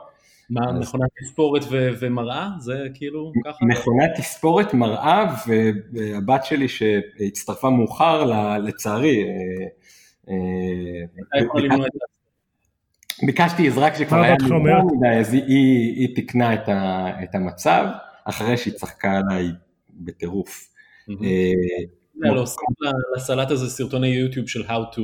מה, 0.50 0.61
אז... 0.71 0.78
מכונת 0.78 1.11
תספורת 1.23 1.62
ו- 1.71 1.90
ומראה? 2.00 2.49
זה 2.61 2.87
כאילו 2.95 3.33
ככה? 3.45 3.64
מכונת 3.64 4.11
תספורת, 4.16 4.75
מראה, 4.75 5.35
והבת 5.93 6.45
שלי 6.45 6.69
שהצטרפה 6.69 7.71
מאוחר, 7.71 8.25
לצערי, 8.59 9.25
אתה 10.23 11.45
יכול 11.45 11.62
למנוע 11.62 11.87
את 11.87 11.93
זה. 11.93 11.99
ביקשתי 13.26 13.69
עזרה 13.69 13.90
כשכבר 13.90 14.21
היה 14.21 14.35
לי 14.40 14.49
מאוחר 14.50 14.85
מדי, 14.97 15.09
אז 15.21 15.35
היא, 15.35 15.43
היא, 15.43 15.97
היא 15.97 16.14
תיקנה 16.14 16.54
את, 16.54 16.69
ה, 16.69 17.09
את 17.23 17.35
המצב, 17.35 17.87
אחרי 18.25 18.57
שהיא 18.57 18.75
צחקה 18.75 19.12
עליי 19.12 19.49
בטירוף. 19.90 20.69
להוסיף 22.16 22.61
לסלט 23.16 23.50
הזה 23.50 23.71
סרטוני 23.71 24.09
יוטיוב 24.09 24.49
של 24.49 24.62
How 24.62 24.97
to. 24.97 25.00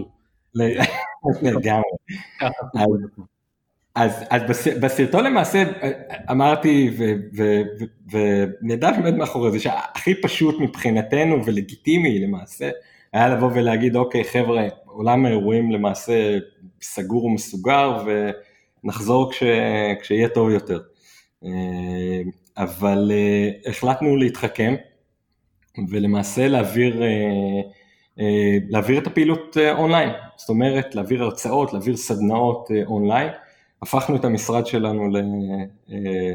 לגמרי. 1.42 1.82
אז, 3.94 4.24
אז 4.30 4.42
בסרטון 4.80 5.24
למעשה 5.24 5.64
אמרתי 6.30 6.96
ונדע 8.10 8.90
באמת 8.90 9.14
מאחורי 9.14 9.50
זה 9.50 9.60
שהכי 9.60 10.14
פשוט 10.22 10.60
מבחינתנו 10.60 11.46
ולגיטימי 11.46 12.18
למעשה 12.18 12.70
היה 13.12 13.28
לבוא 13.28 13.50
ולהגיד 13.54 13.96
אוקיי 13.96 14.24
חבר'ה 14.24 14.68
עולם 14.84 15.26
האירועים 15.26 15.72
למעשה 15.72 16.38
סגור 16.82 17.24
ומסוגר 17.24 18.04
ונחזור 18.84 19.32
כש, 19.32 19.42
כשיהיה 20.00 20.28
טוב 20.28 20.50
יותר. 20.50 20.80
אה, 21.44 22.20
אבל 22.56 23.10
אה, 23.14 23.70
החלטנו 23.70 24.16
להתחכם 24.16 24.74
ולמעשה 25.90 26.48
להעביר, 26.48 27.02
אה, 27.02 28.58
להעביר 28.68 28.98
את 28.98 29.06
הפעילות 29.06 29.56
אונליין, 29.72 30.10
זאת 30.36 30.48
אומרת 30.48 30.94
להעביר 30.94 31.22
הרצאות, 31.22 31.72
להעביר 31.72 31.96
סדנאות 31.96 32.68
אונליין. 32.86 33.28
הפכנו 33.82 34.16
את 34.16 34.24
המשרד 34.24 34.66
שלנו 34.66 35.08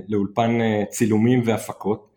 לאולפן 0.08 0.60
צילומים 0.90 1.42
והפקות. 1.46 2.15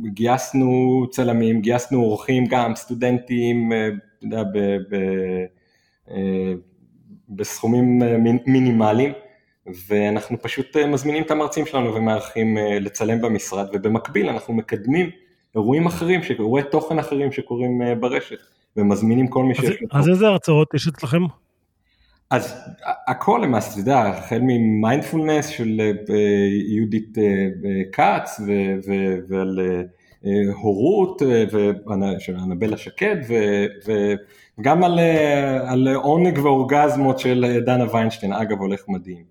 גייסנו 0.00 1.06
צלמים, 1.10 1.60
גייסנו 1.60 2.00
אורחים 2.02 2.46
גם, 2.46 2.74
סטודנטים, 2.74 3.72
אתה 4.18 4.26
יודע, 4.26 4.42
אה, 6.10 6.52
בסכומים 7.28 8.02
אה, 8.02 8.16
מינימליים, 8.46 9.12
ואנחנו 9.88 10.42
פשוט 10.42 10.76
אה, 10.76 10.86
מזמינים 10.86 11.22
את 11.22 11.30
המרצים 11.30 11.66
שלנו 11.66 11.94
ומארחים 11.94 12.56
לצלם 12.80 13.20
במשרד, 13.20 13.66
ובמקביל 13.72 14.28
אנחנו 14.28 14.54
מקדמים 14.54 15.10
אירועים 15.54 15.86
אחרים, 15.86 16.20
אירועי 16.38 16.64
תוכן 16.70 16.98
אחרים 16.98 17.32
שקורים 17.32 17.82
ברשת, 18.00 18.38
ומזמינים 18.76 19.28
כל 19.28 19.44
מי 19.44 19.54
שיש 19.54 19.82
לו. 19.82 19.88
אז 19.92 20.08
איזה 20.08 20.26
הרצאות 20.26 20.74
יש 20.74 20.88
אצלכם? 20.88 21.22
אז 22.34 22.54
הכל 23.06 23.40
למעשה, 23.42 23.70
אתה 23.70 23.80
יודע, 23.80 23.98
החל 23.98 24.38
ממיינדפולנס 24.42 25.46
של 25.46 25.80
יהודית 26.68 27.18
כץ 27.92 28.40
ועל 29.28 29.60
הורות 30.62 31.22
של 32.18 32.36
אנבלה 32.36 32.76
שקד 32.76 33.16
וגם 34.58 34.84
על, 34.84 34.98
אה, 34.98 35.72
על 35.72 35.88
עונג 35.88 36.38
ואורגזמות 36.38 37.18
של 37.18 37.44
אה, 37.44 37.60
דנה 37.60 37.94
ויינשטיין, 37.94 38.32
אגב 38.32 38.60
הולך 38.60 38.80
מדהים. 38.88 39.24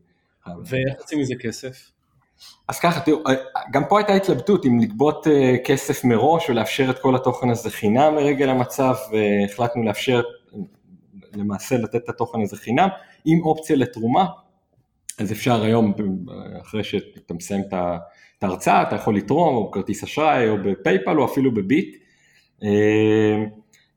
ואיך 0.66 1.00
יוצאים 1.00 1.20
מזה 1.20 1.34
כסף? 1.40 1.92
אז 2.68 2.80
ככה, 2.80 3.00
תראו, 3.00 3.20
אה, 3.28 3.34
גם 3.72 3.84
פה 3.90 4.00
הייתה 4.00 4.14
התלבטות 4.14 4.66
אם 4.66 4.80
לגבות 4.80 5.28
כסף 5.66 6.04
מראש 6.04 6.50
ולאפשר 6.50 6.90
את 6.90 7.00
כל 7.00 7.16
התוכן 7.16 7.50
הזה 7.50 7.70
חינם 7.70 8.16
מרגע 8.16 8.46
למצב, 8.46 8.96
והחלטנו 9.12 9.84
לאפשר 9.84 10.22
למעשה 11.36 11.78
לתת 11.78 11.96
את 11.96 12.10
התוכן 12.10 12.42
הזה 12.42 12.58
חינם, 12.58 12.90
עם 13.26 13.42
אופציה 13.42 13.76
לתרומה, 13.76 14.26
אז 15.20 15.32
אפשר 15.32 15.64
היום, 15.64 15.94
אחרי 16.62 16.84
שאתה 16.84 17.34
מסיים 17.34 17.62
את 17.70 18.44
ההרצאה, 18.44 18.82
אתה 18.82 18.96
יכול 18.96 19.16
לתרום 19.18 19.56
או 19.56 19.70
בכרטיס 19.70 20.04
אשראי 20.04 20.50
או 20.50 20.58
בפייפל 20.64 21.20
או 21.20 21.26
אפילו 21.26 21.54
בביט. 21.54 21.98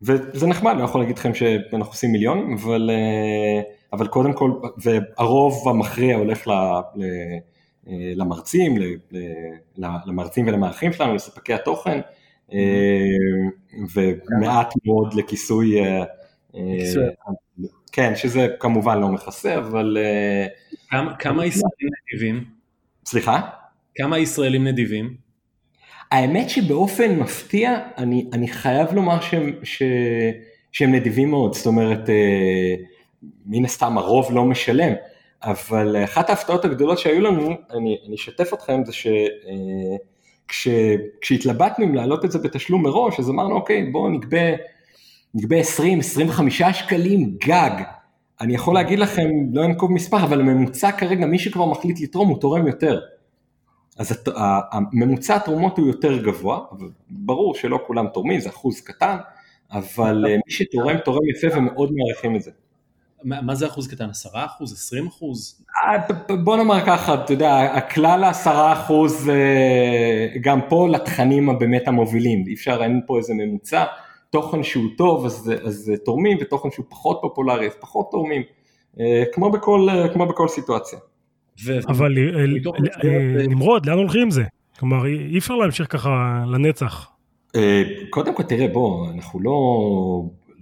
וזה 0.03 0.47
נחמד, 0.47 0.71
אני 0.71 0.81
לא 0.81 0.85
יכול 0.85 1.01
להגיד 1.01 1.19
לכם 1.19 1.35
שאנחנו 1.35 1.93
עושים 1.93 2.13
מיליון, 2.13 2.53
אבל, 2.53 2.91
אה, 2.93 3.63
אבל 3.93 4.07
קודם 4.07 4.33
כל, 4.33 4.51
והרוב 4.79 5.69
המכריע 5.69 6.17
הולך 6.17 6.49
ל, 6.49 6.51
ל, 6.95 7.05
אה, 7.89 8.13
למרצים, 8.17 8.79
ל, 8.79 8.85
למרצים 10.07 10.47
ולמארחים 10.47 10.93
שלנו, 10.93 11.15
לספקי 11.15 11.55
התוכן, 11.55 12.01
אה, 12.53 12.59
ומעט 13.95 14.75
מאוד 14.85 15.15
לכיסוי, 15.15 15.81
כן, 17.93 18.17
שזה 18.17 18.49
כמובן 18.61 19.01
לא 19.01 19.09
מכסה, 19.09 19.59
אבל... 19.59 19.97
כמה, 20.91 21.17
כמה 21.17 21.47
ישראלים 21.47 21.89
נדיבים? 22.13 22.45
סליחה? 23.07 23.41
כמה 23.95 24.19
ישראלים 24.19 24.67
נדיבים? 24.67 25.27
האמת 26.11 26.51
שבאופן 26.51 27.19
מפתיע, 27.19 27.79
אני, 27.99 28.27
אני 28.33 28.49
חייב 28.49 28.93
לומר 28.93 29.21
שהם, 29.21 29.53
ש, 29.63 29.83
שהם 30.73 30.93
נדיבים 30.95 31.31
מאוד, 31.31 31.55
זאת 31.55 31.67
אומרת, 31.67 32.11
אה, 32.11 32.75
מן 33.47 33.65
הסתם 33.65 33.99
הרוב 33.99 34.33
לא 34.33 34.45
משלם, 34.45 34.93
אבל 35.43 36.05
אחת 36.05 36.31
ההפתעות 36.31 36.65
הגדולות 36.65 36.99
שהיו 36.99 37.21
לנו, 37.21 37.51
אני, 37.71 37.99
אני 38.07 38.15
אשתף 38.15 38.55
אתכם, 38.55 38.83
זה 38.85 38.93
שכשהתלבטנו 40.53 41.85
אה, 41.85 41.91
אם 41.91 41.95
להעלות 41.95 42.25
את 42.25 42.33
זה 42.33 42.39
בתשלום 42.39 42.83
מראש, 42.83 43.21
אז 43.21 43.31
אמרנו, 43.31 43.55
אוקיי, 43.55 43.91
בואו 43.93 44.09
נגבה, 44.09 44.47
נגבה 45.37 45.57
20-25 45.61 46.73
שקלים 46.73 47.37
גג. 47.47 47.83
אני 48.41 48.55
יכול 48.55 48.75
להגיד 48.75 48.99
לכם, 48.99 49.29
לא 49.53 49.65
אנקוב 49.65 49.93
מספר, 49.93 50.25
אבל 50.25 50.41
הממוצע 50.41 50.93
כרגע, 50.93 51.27
מי 51.27 51.39
שכבר 51.39 51.67
מחליט 51.67 52.01
לתרום, 52.01 52.29
הוא 52.29 52.41
תורם 52.41 52.67
יותר. 52.67 53.01
אז 53.99 54.25
הממוצע 54.73 55.37
התרומות 55.37 55.79
הוא 55.79 55.87
יותר 55.87 56.23
גבוה, 56.23 56.61
ברור 57.11 57.55
שלא 57.55 57.79
כולם 57.87 58.07
תורמים, 58.15 58.41
זה 58.41 58.49
אחוז 58.49 58.81
קטן, 58.81 59.17
אבל 59.73 60.25
אה, 60.29 60.37
מי 60.37 60.53
שתורם, 60.53 60.99
תורם 60.99 61.29
יפה 61.37 61.59
ומאוד 61.59 61.91
מעריכים 61.93 62.37
את 62.37 62.43
זה. 62.43 62.51
מה 63.25 63.55
זה 63.55 63.67
אחוז 63.67 63.89
קטן? 63.89 64.11
10 64.11 64.29
אחוז? 64.35 64.73
20 64.73 65.07
אחוז? 65.07 65.63
אה, 65.83 66.37
בוא 66.37 66.57
נאמר 66.57 66.87
ככה, 66.87 67.15
אתה 67.15 67.33
יודע, 67.33 67.61
הכלל 67.61 68.25
ה-10 68.25 68.73
אחוז, 68.73 69.31
אה, 69.31 70.27
גם 70.41 70.61
פה 70.69 70.89
לתכנים 70.89 71.51
הבאמת 71.51 71.89
המובילים, 71.89 72.45
אי 72.47 72.55
אפשר, 72.55 72.83
אין 72.83 73.01
פה 73.07 73.19
איזה 73.19 73.35
ממוצע, 73.35 73.85
תוכן 74.37 74.63
שהוא 74.63 74.85
טוב 74.97 75.27
אז, 75.27 75.53
אז 75.63 75.93
תורמים, 76.05 76.39
ותוכן 76.41 76.71
שהוא 76.71 76.87
פחות 76.89 77.19
פופולרי 77.23 77.67
אז 77.67 77.73
פחות 77.81 78.09
תורמים, 78.11 78.43
כמו 79.33 79.51
בכל, 79.51 79.89
כמו 80.13 80.27
בכל 80.27 80.49
סיטואציה. 80.49 80.99
אבל 81.89 82.19
אה, 82.19 82.41
אה, 82.41 83.47
נמרוד, 83.49 83.87
לאן 83.87 83.99
הולכים 83.99 84.23
עם 84.23 84.31
זה? 84.31 84.45
כלומר, 84.79 85.07
אי 85.07 85.39
אפשר 85.39 85.55
להמשיך 85.55 85.93
ככה 85.93 86.45
לנצח. 86.47 87.11
אה, 87.57 87.83
קודם 88.11 88.35
כל, 88.35 88.43
תראה, 88.43 88.69
בוא, 88.69 89.11
אנחנו 89.11 89.41
לא, 89.41 89.53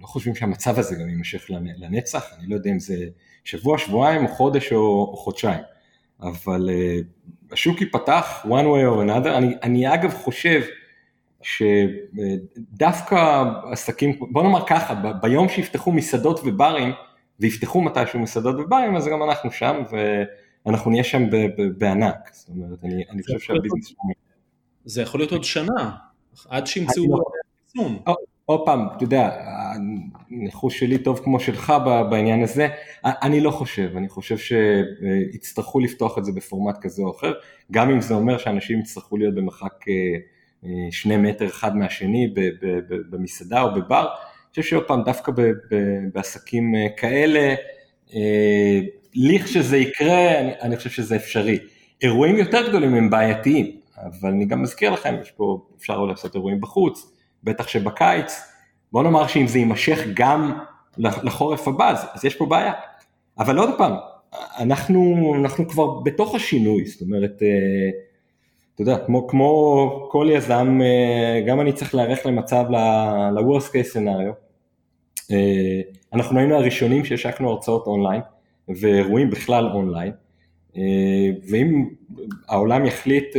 לא 0.01 0.05
חושבים 0.07 0.35
שהמצב 0.35 0.79
הזה 0.79 0.95
גם 0.95 1.09
יימשך 1.09 1.45
לנצח, 1.77 2.25
אני 2.39 2.49
לא 2.49 2.55
יודע 2.55 2.71
אם 2.71 2.79
זה 2.79 2.95
שבוע, 3.43 3.77
שבועיים, 3.77 4.23
או 4.23 4.27
חודש 4.27 4.73
או, 4.73 5.09
או 5.11 5.17
חודשיים, 5.17 5.61
אבל 6.21 6.69
השוק 7.51 7.81
ייפתח 7.81 8.45
one 8.45 8.65
way 8.65 8.85
or 8.93 9.09
another, 9.09 9.29
אני, 9.29 9.55
אני 9.63 9.93
אגב 9.93 10.13
חושב 10.13 10.61
שדווקא 11.45 13.43
עסקים, 13.71 14.19
בוא 14.19 14.43
נאמר 14.43 14.65
ככה, 14.67 14.95
ביום 15.21 15.49
שיפתחו 15.49 15.91
מסעדות 15.91 16.39
וברים, 16.45 16.91
ויפתחו 17.39 17.81
מתישהו 17.81 18.19
מסעדות 18.19 18.55
וברים, 18.59 18.95
אז 18.95 19.07
גם 19.07 19.23
אנחנו 19.23 19.51
שם, 19.51 19.83
ו... 19.91 20.23
אנחנו 20.67 20.91
נהיה 20.91 21.03
שם 21.03 21.23
בענק, 21.77 22.29
זאת 22.31 22.49
אומרת, 22.49 22.83
אני, 22.83 23.03
אני 23.09 23.23
חושב 23.23 23.39
שהביזנס. 23.39 23.93
זה 24.85 25.01
יכול 25.01 25.19
להיות 25.19 25.31
עוד 25.31 25.43
שנה, 25.43 25.91
עד 26.49 26.67
שימצאו 26.67 27.03
חיסון. 27.65 27.99
לא- 28.07 28.15
עוד 28.45 28.61
פעם, 28.65 28.87
אתה 28.95 29.03
יודע, 29.03 29.29
הניחוש 30.29 30.79
שלי 30.79 30.97
טוב 30.97 31.21
כמו 31.23 31.39
שלך 31.39 31.73
בעניין 32.09 32.43
הזה, 32.43 32.67
אני 33.05 33.41
לא 33.41 33.51
חושב, 33.51 33.91
אני 33.97 34.09
חושב 34.09 34.37
שיצטרכו 34.37 35.79
לפתוח 35.79 36.17
את 36.17 36.25
זה 36.25 36.31
בפורמט 36.31 36.77
כזה 36.81 37.01
או 37.01 37.11
אחר, 37.11 37.33
גם 37.71 37.89
אם 37.89 38.01
זה 38.01 38.13
אומר 38.13 38.37
שאנשים 38.37 38.79
יצטרכו 38.79 39.17
להיות 39.17 39.35
במרחק 39.35 39.87
אה, 39.87 39.93
שני 40.91 41.17
מטר 41.17 41.45
אחד 41.45 41.77
מהשני 41.77 42.33
במסעדה 43.09 43.61
או 43.61 43.75
בבר, 43.75 44.07
חושב 44.49 44.69
שעוד 44.69 44.83
פעם, 44.87 45.03
דווקא 45.03 45.31
בעסקים 46.13 46.73
כאלה, 46.97 47.55
לכשזה 49.15 49.77
יקרה, 49.77 50.39
אני, 50.39 50.51
אני 50.61 50.77
חושב 50.77 50.89
שזה 50.89 51.15
אפשרי. 51.15 51.59
אירועים 52.01 52.35
יותר 52.35 52.69
גדולים 52.69 52.95
הם 52.95 53.09
בעייתיים, 53.09 53.71
אבל 53.97 54.29
אני 54.29 54.45
גם 54.45 54.61
מזכיר 54.61 54.91
לכם, 54.91 55.15
יש 55.21 55.31
פה, 55.31 55.65
אפשר 55.77 56.05
לעשות 56.05 56.35
אירועים 56.35 56.61
בחוץ, 56.61 57.11
בטח 57.43 57.67
שבקיץ, 57.67 58.41
בוא 58.91 59.03
נאמר 59.03 59.27
שאם 59.27 59.47
זה 59.47 59.59
יימשך 59.59 59.99
גם 60.13 60.59
לחורף 60.97 61.67
הבא, 61.67 61.89
אז, 61.89 62.05
אז 62.13 62.25
יש 62.25 62.35
פה 62.35 62.45
בעיה. 62.45 62.73
אבל 63.39 63.57
עוד 63.57 63.69
פעם, 63.77 63.93
אנחנו, 64.57 65.33
אנחנו 65.39 65.67
כבר 65.67 65.99
בתוך 65.99 66.35
השינוי, 66.35 66.85
זאת 66.85 67.01
אומרת, 67.01 67.43
אה, 67.43 67.89
אתה 68.75 68.81
יודע, 68.81 68.97
כמו, 69.05 69.27
כמו 69.27 70.07
כל 70.11 70.27
יזם, 70.31 70.79
אה, 70.81 71.41
גם 71.47 71.61
אני 71.61 71.73
צריך 71.73 71.95
להיערך 71.95 72.25
למצב 72.25 72.65
ל-Worst 72.69 73.69
case 73.69 73.95
scenario. 73.95 74.33
אה, 75.31 75.81
אנחנו 76.13 76.39
היינו 76.39 76.55
הראשונים 76.55 77.05
שהשקנו 77.05 77.49
הרצאות 77.49 77.87
אונליין, 77.87 78.21
ואירועים 78.67 79.29
בכלל 79.29 79.65
אונליין, 79.65 80.11
ואם 81.49 81.89
העולם 82.47 82.85
יחליט, 82.85 83.35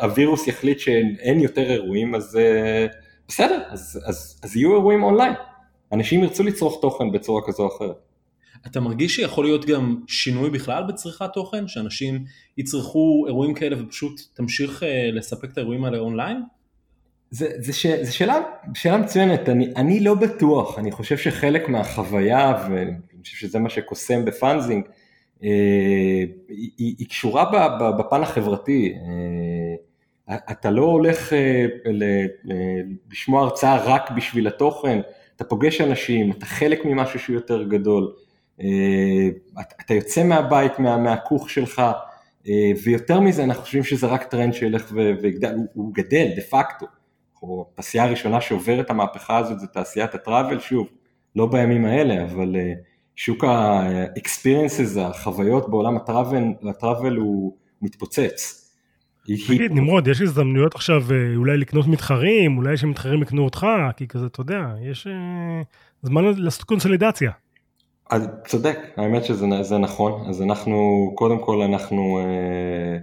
הווירוס 0.00 0.46
יחליט 0.46 0.78
שאין 0.78 1.40
יותר 1.40 1.70
אירועים, 1.70 2.14
אז 2.14 2.38
בסדר, 3.28 3.62
אז, 3.70 4.00
אז, 4.06 4.40
אז 4.42 4.56
יהיו 4.56 4.74
אירועים 4.74 5.02
אונליין. 5.02 5.32
אנשים 5.92 6.22
ירצו 6.22 6.42
לצרוך 6.42 6.78
תוכן 6.80 7.12
בצורה 7.12 7.42
כזו 7.46 7.62
או 7.62 7.76
אחרת. 7.76 8.11
אתה 8.66 8.80
מרגיש 8.80 9.16
שיכול 9.16 9.44
להיות 9.44 9.64
גם 9.64 9.96
שינוי 10.06 10.50
בכלל 10.50 10.82
בצריכת 10.88 11.30
תוכן? 11.34 11.68
שאנשים 11.68 12.24
יצרכו 12.58 13.24
אירועים 13.26 13.54
כאלה 13.54 13.82
ופשוט 13.82 14.20
תמשיך 14.34 14.82
אה, 14.82 15.10
לספק 15.12 15.50
את 15.52 15.58
האירועים 15.58 15.84
האלה 15.84 15.98
אונליין? 15.98 16.42
זה, 17.30 17.48
זה, 17.58 17.72
ש, 17.72 17.86
זה 17.86 18.12
שאלה, 18.12 18.40
שאלה 18.74 18.96
מצוינת, 18.96 19.48
אני, 19.48 19.72
אני 19.76 20.00
לא 20.00 20.14
בטוח, 20.14 20.78
אני 20.78 20.92
חושב 20.92 21.16
שחלק 21.16 21.68
מהחוויה, 21.68 22.66
ואני 22.70 23.22
חושב 23.22 23.36
שזה 23.36 23.58
מה 23.58 23.70
שקוסם 23.70 24.24
בפאנזינג, 24.24 24.84
אה, 25.44 25.48
היא, 26.48 26.94
היא 26.98 27.08
קשורה 27.08 27.70
בפן 27.98 28.22
החברתי. 28.22 28.94
אה, 28.94 30.36
אתה 30.50 30.70
לא 30.70 30.82
הולך 30.82 31.32
אה, 31.32 31.66
לשמוע 33.10 33.42
הרצאה 33.42 33.84
רק 33.84 34.10
בשביל 34.10 34.46
התוכן, 34.46 35.00
אתה 35.36 35.44
פוגש 35.44 35.80
אנשים, 35.80 36.30
אתה 36.30 36.46
חלק 36.46 36.84
ממשהו 36.84 37.18
שהוא 37.18 37.34
יותר 37.34 37.62
גדול, 37.62 38.12
אה, 38.16 38.22
אתה 39.80 39.94
יוצא 39.94 40.24
מהבית, 40.24 40.78
מה, 40.78 40.96
מהכוך 40.96 41.50
שלך, 41.50 41.82
אה, 42.48 42.72
ויותר 42.84 43.20
מזה 43.20 43.44
אנחנו 43.44 43.62
חושבים 43.62 43.84
שזה 43.84 44.06
רק 44.06 44.22
טרנד 44.22 44.54
שילך 44.54 44.92
ויגדל, 45.22 45.54
הוא, 45.54 45.66
הוא 45.72 45.94
גדל 45.94 46.28
דה 46.36 46.42
פקטו. 46.42 46.86
התעשייה 47.72 48.04
הראשונה 48.04 48.40
שעוברת 48.40 48.90
המהפכה 48.90 49.38
הזאת 49.38 49.60
זה 49.60 49.66
תעשיית 49.66 50.14
ה 50.14 50.20
travel, 50.20 50.60
שוב, 50.60 50.88
לא 51.36 51.46
בימים 51.46 51.84
האלה, 51.84 52.24
אבל 52.24 52.56
אה, 52.56 52.72
שוק 53.16 53.44
ה-experiences, 53.44 55.00
החוויות 55.00 55.70
בעולם 55.70 55.96
ה 56.68 56.75
travel 56.75 57.16
הוא 57.16 57.56
מתפוצץ. 57.82 58.58
תגיד, 59.24 59.72
נמרוד, 59.72 60.08
יש 60.08 60.20
הזדמנויות 60.20 60.74
עכשיו 60.74 61.02
אולי 61.36 61.56
לקנות 61.56 61.86
מתחרים, 61.86 62.56
אולי 62.56 62.76
שמתחרים 62.76 63.22
יקנו 63.22 63.44
אותך, 63.44 63.66
כי 63.96 64.08
כזה, 64.08 64.26
אתה 64.26 64.40
יודע, 64.40 64.74
יש 64.82 65.06
זמן 66.02 66.24
לעשות 66.36 66.64
קונסולידציה. 66.64 67.30
אז 68.10 68.28
צודק, 68.46 68.78
האמת 68.96 69.24
שזה 69.24 69.78
נכון, 69.78 70.28
אז 70.28 70.42
אנחנו, 70.42 71.10
קודם 71.14 71.38
כל 71.38 71.62
אנחנו, 71.62 72.18
אה, 72.18 72.98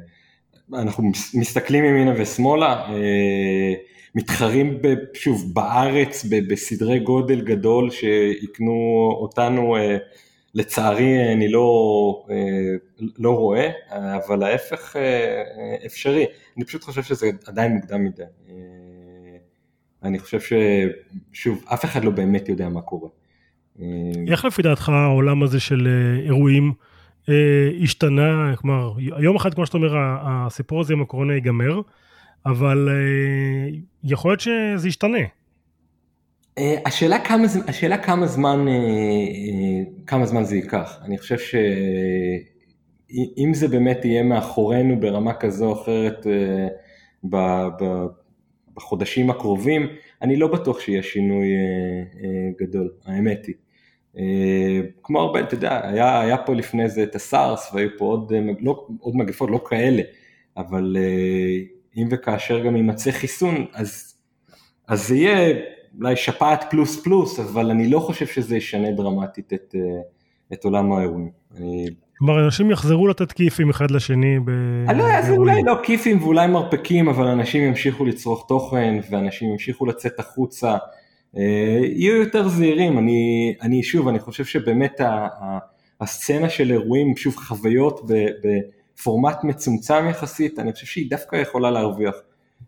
אנחנו 0.81 1.03
מסתכלים 1.33 1.85
ימינה 1.85 2.13
ושמאלה, 2.17 2.85
אה, 2.89 3.73
מתחרים 4.15 4.79
שוב 5.13 5.53
בארץ 5.53 6.25
בסדרי 6.49 6.99
גודל 6.99 7.41
גדול 7.41 7.89
שיקנו 7.89 9.09
אותנו, 9.21 9.75
אה, 9.75 9.97
לצערי 10.53 11.33
אני 11.33 11.47
לא, 11.47 12.25
לא 13.17 13.31
רואה, 13.31 13.71
אבל 13.89 14.43
ההפך 14.43 14.95
אפשרי, 15.85 16.25
אני 16.57 16.65
פשוט 16.65 16.83
חושב 16.83 17.03
שזה 17.03 17.29
עדיין 17.45 17.71
מוקדם 17.71 18.03
מדי, 18.03 18.23
אני 20.03 20.19
חושב 20.19 20.39
ששוב, 20.39 21.63
אף 21.73 21.85
אחד 21.85 22.03
לא 22.03 22.11
באמת 22.11 22.49
יודע 22.49 22.69
מה 22.69 22.81
קורה. 22.81 23.09
איך 24.27 24.45
לפי 24.45 24.61
דעתך 24.61 24.89
העולם 24.89 25.43
הזה 25.43 25.59
של 25.59 25.87
אה, 25.87 26.25
אירועים 26.25 26.73
אה, 27.29 27.33
השתנה, 27.83 28.55
כלומר, 28.55 28.93
יום 28.99 29.35
אחד, 29.35 29.53
כמו 29.53 29.65
שאתה 29.65 29.77
אומר, 29.77 29.95
הסיפור 30.21 30.81
הזה 30.81 30.93
עם 30.93 31.01
הקורונה 31.01 31.33
ייגמר, 31.33 31.81
אבל 32.45 32.89
אה, 32.89 33.69
יכול 34.03 34.31
להיות 34.31 34.39
שזה 34.39 34.87
ישתנה. 34.87 35.17
השאלה 36.85 37.19
כמה, 37.19 37.47
השאלה 37.67 37.97
כמה 37.97 38.27
זמן, 38.27 38.65
כמה 40.07 40.25
זמן 40.25 40.43
זה 40.43 40.55
ייקח. 40.55 40.99
אני 41.05 41.17
חושב 41.17 41.37
שאם 41.37 43.51
זה 43.53 43.67
באמת 43.67 44.05
יהיה 44.05 44.23
מאחורינו 44.23 44.99
ברמה 44.99 45.33
כזו 45.33 45.65
או 45.65 45.81
אחרת 45.81 46.27
בחודשים 48.75 49.29
הקרובים, 49.29 49.87
אני 50.21 50.35
לא 50.35 50.47
בטוח 50.47 50.79
שיהיה 50.79 51.03
שינוי 51.03 51.47
גדול, 52.59 52.89
האמת 53.05 53.45
היא. 53.45 53.55
אה, 54.17 54.81
כמו 55.03 55.19
הרבה, 55.19 55.39
אתה 55.39 55.53
יודע, 55.53 55.87
היה, 55.87 56.21
היה 56.21 56.37
פה 56.37 56.53
לפני 56.53 56.89
זה 56.89 57.03
את 57.03 57.15
הסארס 57.15 57.73
והיו 57.73 57.89
פה 57.97 58.05
עוד, 58.05 58.33
אה, 58.33 58.39
לא, 58.59 58.87
עוד 58.99 59.15
מגפות, 59.15 59.49
לא 59.51 59.61
כאלה, 59.69 60.01
אבל 60.57 60.97
אה, 60.99 61.57
אם 61.97 62.07
וכאשר 62.11 62.65
גם 62.65 62.75
יימצא 62.75 63.11
חיסון, 63.11 63.65
אז, 63.73 64.15
אז 64.87 65.07
זה 65.07 65.15
יהיה 65.15 65.59
אולי 65.97 66.15
שפעת 66.15 66.65
פלוס 66.69 67.03
פלוס, 67.03 67.39
אבל 67.39 67.71
אני 67.71 67.89
לא 67.89 67.99
חושב 67.99 68.25
שזה 68.27 68.57
ישנה 68.57 68.91
דרמטית 68.91 69.53
את, 69.53 69.75
את 70.53 70.65
עולם 70.65 70.91
האירועים. 70.91 71.31
כלומר, 72.19 72.45
אנשים 72.45 72.71
יחזרו 72.71 73.07
לתת 73.07 73.31
כיפים 73.31 73.69
אחד 73.69 73.91
לשני 73.91 74.39
ב... 74.39 74.49
אני 74.89 74.97
לא 74.97 75.03
יודע, 75.03 75.21
זה 75.21 75.31
אולי 75.31 75.63
לא 75.63 75.75
כיפים 75.83 76.23
ואולי 76.23 76.47
מרפקים, 76.47 77.09
אבל 77.09 77.27
אנשים 77.27 77.63
ימשיכו 77.63 78.05
לצרוך 78.05 78.45
תוכן, 78.47 78.99
ואנשים 79.09 79.51
ימשיכו 79.51 79.85
לצאת 79.85 80.19
החוצה. 80.19 80.77
אה, 81.37 81.79
יהיו 81.81 82.15
יותר 82.15 82.47
זהירים, 82.47 82.97
אני, 82.97 83.53
אני 83.61 83.83
שוב, 83.83 84.07
אני 84.07 84.19
חושב 84.19 84.45
שבאמת 84.45 85.01
ה, 85.01 85.27
ה, 85.41 85.57
הסצנה 86.01 86.49
של 86.49 86.71
אירועים, 86.71 87.17
שוב 87.17 87.35
חוויות 87.35 88.01
בפורמט 88.43 89.43
מצומצם 89.43 90.07
יחסית, 90.09 90.59
אני 90.59 90.73
חושב 90.73 90.85
שהיא 90.85 91.09
דווקא 91.09 91.35
יכולה 91.35 91.71
להרוויח. 91.71 92.15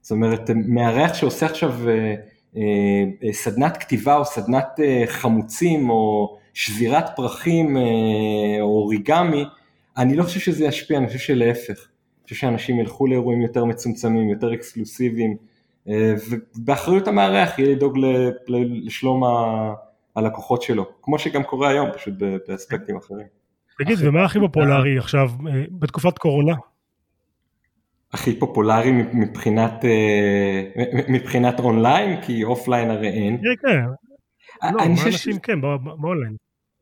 זאת 0.01 0.11
אומרת, 0.11 0.49
מארח 0.55 1.13
שעושה 1.13 1.45
עכשיו 1.45 1.89
אה, 1.89 2.15
אה, 2.57 3.33
סדנת 3.33 3.77
כתיבה 3.77 4.15
או 4.15 4.25
סדנת 4.25 4.79
חמוצים 5.07 5.89
או 5.89 6.37
שבירת 6.53 7.05
פרחים 7.15 7.77
או 8.61 8.67
אוריגמי, 8.67 9.45
אני 9.97 10.15
לא 10.15 10.23
חושב 10.23 10.39
שזה 10.39 10.65
ישפיע, 10.65 10.97
אני 10.97 11.07
חושב 11.07 11.19
שלהפך. 11.19 11.87
אני 12.19 12.23
חושב 12.23 12.35
שאנשים 12.35 12.79
ילכו 12.79 13.07
לאירועים 13.07 13.41
יותר 13.41 13.65
מצומצמים, 13.65 14.29
יותר 14.29 14.53
אקסקלוסיביים. 14.53 15.37
אה, 15.87 16.13
ובאחריות 16.29 17.07
המארח 17.07 17.59
יהיה 17.59 17.75
לדאוג 17.75 17.97
לשלום 18.47 19.23
הלקוחות 20.15 20.61
שלו, 20.61 20.85
כמו 21.01 21.19
שגם 21.19 21.43
קורה 21.43 21.69
היום, 21.69 21.91
פשוט 21.91 22.13
באספקטים 22.47 22.97
אחרים. 22.97 23.27
תגיד, 23.77 23.97
ומה 24.01 24.25
הכי 24.25 24.39
פופולרי 24.39 24.97
עכשיו 24.97 25.29
אה, 25.47 25.63
בתקופת 25.71 26.17
קורונה? 26.17 26.55
הכי 28.13 28.39
פופולרי 28.39 28.91
מבחינת, 29.13 29.85
אה, 29.85 30.61
מבחינת 31.09 31.59
אונליין, 31.59 32.21
כי 32.21 32.43
אופליין 32.43 32.89
הרי 32.89 33.07
אין. 33.07 33.37
כן, 33.37 33.67
כן. 33.67 33.81
לא, 34.63 34.77
מה 34.77 35.03
אנשים 35.07 35.39
כן, 35.39 35.61
באונליין. 35.61 36.35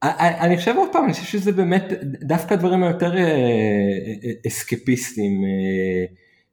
אני 0.04 0.58
חושב 0.58 0.76
עוד 0.78 0.90
פעם, 0.92 1.06
אני 1.06 1.14
חושב 1.14 1.26
שזה 1.26 1.52
באמת 1.52 1.84
דווקא 2.04 2.54
הדברים 2.54 2.84
היותר 2.84 3.14
אסקפיסטיים. 4.48 5.44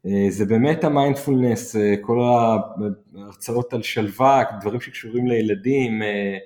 אה, 0.06 0.30
זה 0.30 0.44
באמת 0.44 0.84
המיינדפולנס, 0.84 1.76
אה, 1.76 1.94
כל 2.00 2.20
ההרצאות 2.22 3.72
על 3.72 3.82
שלווה, 3.82 4.42
דברים 4.60 4.80
שקשורים 4.80 5.26
לילדים, 5.26 6.02
אה, 6.02 6.38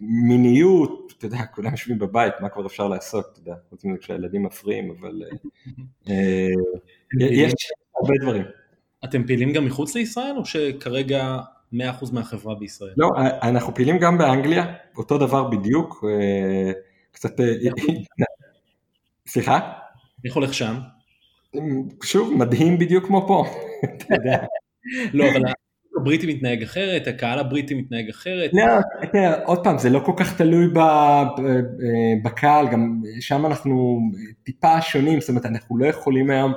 מיניות, 0.00 1.12
אתה 1.18 1.26
יודע, 1.26 1.44
כולם 1.54 1.70
יושבים 1.70 1.98
בבית, 1.98 2.32
מה 2.40 2.48
כבר 2.48 2.66
אפשר 2.66 2.88
לעשות, 2.88 3.26
אתה 3.32 3.40
יודע, 3.40 3.54
חוץ 3.70 3.84
מזה 3.84 3.98
כשהילדים 3.98 4.42
מפריעים, 4.42 4.90
אבל 4.90 5.22
יש 7.20 7.52
הרבה 7.96 8.14
דברים. 8.22 8.44
אתם 9.04 9.26
פעילים 9.26 9.52
גם 9.52 9.64
מחוץ 9.64 9.94
לישראל, 9.94 10.34
או 10.36 10.44
שכרגע 10.44 11.38
100% 11.74 11.76
מהחברה 12.12 12.54
בישראל? 12.54 12.92
לא, 12.96 13.08
אנחנו 13.42 13.74
פעילים 13.74 13.98
גם 13.98 14.18
באנגליה, 14.18 14.64
אותו 14.96 15.18
דבר 15.18 15.44
בדיוק, 15.44 16.04
קצת... 17.12 17.40
סליחה? 19.26 19.60
איך 20.24 20.34
הולך 20.34 20.54
שם? 20.54 20.74
שוב, 22.02 22.34
מדהים 22.34 22.78
בדיוק 22.78 23.06
כמו 23.06 23.26
פה, 23.26 23.44
אתה 23.84 24.14
יודע. 24.14 24.38
לא, 25.12 25.24
אבל 25.30 25.42
הבריטי 26.00 26.34
מתנהג 26.34 26.62
אחרת, 26.62 27.06
הקהל 27.06 27.38
הבריטי 27.38 27.74
מתנהג 27.74 28.08
אחרת. 28.08 28.50
לא, 28.52 28.62
עוד 29.44 29.64
פעם, 29.64 29.78
זה 29.78 29.90
לא 29.90 30.00
כל 30.06 30.12
כך 30.16 30.36
תלוי 30.36 30.68
בקהל, 32.24 32.68
גם 32.68 33.00
שם 33.20 33.46
אנחנו 33.46 34.00
טיפה 34.42 34.80
שונים, 34.80 35.20
זאת 35.20 35.28
אומרת, 35.28 35.46
אנחנו 35.46 35.78
לא 35.78 35.86
יכולים 35.86 36.30
היום, 36.30 36.52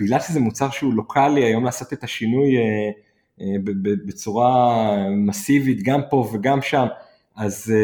בגלל 0.00 0.20
שזה 0.20 0.40
מוצר 0.40 0.70
שהוא 0.70 0.94
לוקאלי, 0.94 1.44
היום 1.44 1.64
לעשות 1.64 1.92
את 1.92 2.04
השינוי 2.04 2.56
בצורה 4.06 4.96
מסיבית 5.10 5.82
גם 5.82 6.00
פה 6.10 6.28
וגם 6.32 6.62
שם, 6.62 6.86
אז 7.36 7.74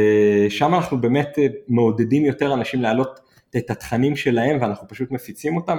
שם 0.48 0.74
אנחנו 0.74 1.00
באמת 1.00 1.38
מעודדים 1.68 2.24
יותר 2.24 2.54
אנשים 2.54 2.82
להעלות 2.82 3.20
את 3.56 3.70
התכנים 3.70 4.16
שלהם 4.16 4.58
ואנחנו 4.60 4.88
פשוט 4.88 5.10
מפיצים 5.10 5.56
אותם. 5.56 5.78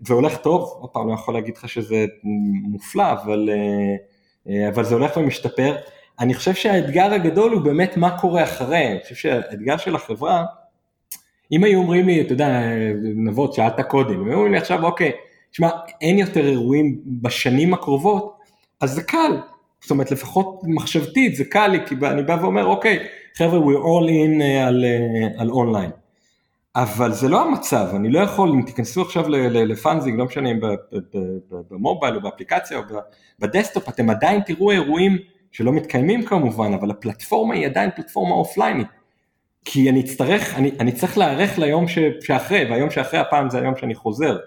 זה 0.00 0.14
הולך 0.14 0.36
טוב, 0.36 0.76
עוד 0.80 0.90
פעם 0.90 1.08
לא 1.08 1.14
יכול 1.14 1.34
להגיד 1.34 1.56
לך 1.56 1.68
שזה 1.68 2.06
מופלא, 2.62 3.12
אבל, 3.12 3.48
אבל 4.68 4.84
זה 4.84 4.94
הולך 4.94 5.16
ומשתפר. 5.16 5.76
אני 6.20 6.34
חושב 6.34 6.54
שהאתגר 6.54 7.14
הגדול 7.14 7.52
הוא 7.52 7.60
באמת 7.60 7.96
מה 7.96 8.18
קורה 8.18 8.42
אחרי, 8.42 8.92
אני 8.92 8.98
חושב 9.02 9.14
שהאתגר 9.14 9.76
של 9.76 9.94
החברה, 9.94 10.44
אם 11.52 11.64
היו 11.64 11.78
אומרים 11.78 12.06
לי, 12.06 12.20
אתה 12.20 12.32
יודע, 12.32 12.60
נבות, 13.14 13.54
שאלת 13.54 13.80
קודם, 13.80 14.26
היו 14.26 14.34
אומרים 14.34 14.52
לי 14.52 14.58
עכשיו, 14.58 14.84
אוקיי, 14.84 15.12
תשמע, 15.50 15.68
אין 16.00 16.18
יותר 16.18 16.46
אירועים 16.46 17.00
בשנים 17.06 17.74
הקרובות, 17.74 18.35
אז 18.80 18.90
זה 18.94 19.02
קל, 19.02 19.40
זאת 19.80 19.90
אומרת, 19.90 20.10
לפחות 20.10 20.60
מחשבתית, 20.64 21.36
זה 21.36 21.44
קל 21.44 21.66
לי, 21.66 21.78
כי 21.86 21.94
אני 22.02 22.22
בא 22.22 22.38
ואומר, 22.40 22.64
אוקיי, 22.64 23.06
חבר'ה, 23.36 23.58
we're 23.58 23.82
all 23.82 24.08
in 24.08 24.42
אה, 24.42 24.66
על, 24.66 24.84
אה, 24.84 25.40
על 25.40 25.50
אונליין. 25.50 25.90
אבל 26.76 27.12
זה 27.12 27.28
לא 27.28 27.44
המצב, 27.44 27.86
אני 27.96 28.10
לא 28.10 28.20
יכול, 28.20 28.48
אם 28.48 28.62
תיכנסו 28.62 29.02
עכשיו 29.02 29.28
לפאנזינג, 29.28 30.18
לא 30.18 30.24
משנה 30.24 30.50
אם 30.50 30.60
במובייל 31.70 32.16
או 32.16 32.20
באפליקציה 32.20 32.78
או 32.78 32.82
בדסקטופ, 33.38 33.88
אתם 33.88 34.10
עדיין 34.10 34.40
תראו 34.40 34.70
אירועים 34.70 35.18
שלא 35.52 35.72
מתקיימים 35.72 36.24
כמובן, 36.24 36.72
אבל 36.72 36.90
הפלטפורמה 36.90 37.54
היא 37.54 37.66
עדיין 37.66 37.90
פלטפורמה 37.96 38.34
אופליינית. 38.34 38.86
כי 39.64 39.90
אני 39.90 40.00
אצטרך, 40.00 40.54
אני, 40.54 40.70
אני 40.80 40.92
צריך 40.92 41.18
להיערך 41.18 41.58
ליום 41.58 41.88
ש, 41.88 41.98
שאחרי, 42.20 42.64
והיום 42.70 42.90
שאחרי 42.90 43.20
הפעם 43.20 43.50
זה 43.50 43.58
היום 43.58 43.76
שאני 43.76 43.94
חוזר. 43.94 44.38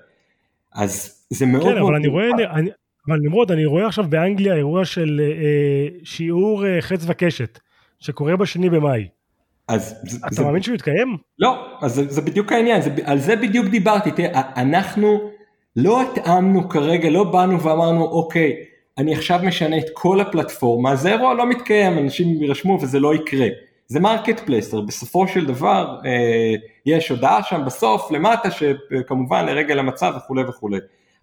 אז 0.73 1.23
זה 1.29 1.45
מאוד 1.45 1.63
כן, 1.63 1.73
מאוד... 1.73 1.83
אבל 1.83 1.95
אני 1.95 2.07
רואה, 2.07 2.25
אני, 2.55 2.69
אבל 3.07 3.17
נמרוד, 3.21 3.51
אני 3.51 3.65
רואה 3.65 3.87
עכשיו 3.87 4.05
באנגליה 4.09 4.55
אירוע 4.55 4.85
של 4.85 5.21
אה, 5.23 5.87
שיעור 6.03 6.65
אה, 6.65 6.81
חץ 6.81 7.03
וקשת, 7.07 7.59
שקורה 7.99 8.35
בשני 8.35 8.69
במאי. 8.69 9.07
אז 9.67 9.95
אתה 10.17 10.35
זה... 10.35 10.43
מאמין 10.43 10.61
שהוא 10.61 10.75
יתקיים? 10.75 11.17
לא, 11.39 11.77
אז 11.81 11.95
זה, 11.95 12.07
זה 12.07 12.21
בדיוק 12.21 12.51
העניין, 12.51 12.81
זה, 12.81 12.95
על 13.03 13.19
זה 13.19 13.35
בדיוק 13.35 13.65
דיברתי, 13.65 14.11
תראה, 14.11 14.41
אנחנו 14.57 15.31
לא 15.75 16.01
התאמנו 16.01 16.69
כרגע, 16.69 17.09
לא 17.09 17.23
באנו 17.23 17.61
ואמרנו, 17.61 18.03
אוקיי, 18.03 18.55
אני 18.97 19.15
עכשיו 19.15 19.39
משנה 19.43 19.77
את 19.77 19.85
כל 19.93 20.21
הפלטפורמה, 20.21 20.95
זה 20.95 21.09
אירוע 21.09 21.33
לא 21.33 21.49
מתקיים, 21.49 21.97
אנשים 21.97 22.43
יירשמו 22.43 22.79
וזה 22.81 22.99
לא 22.99 23.15
יקרה. 23.15 23.47
זה 23.87 23.99
marketplace, 23.99 24.81
בסופו 24.81 25.27
של 25.27 25.45
דבר 25.45 25.97
אה, 26.05 26.55
יש 26.85 27.09
הודעה 27.09 27.43
שם 27.43 27.61
בסוף 27.65 28.11
למטה 28.11 28.49
שכמובן 28.51 29.45
לרגל 29.45 29.79
המצב 29.79 30.13
וכולי 30.17 30.43
וכולי. 30.43 30.77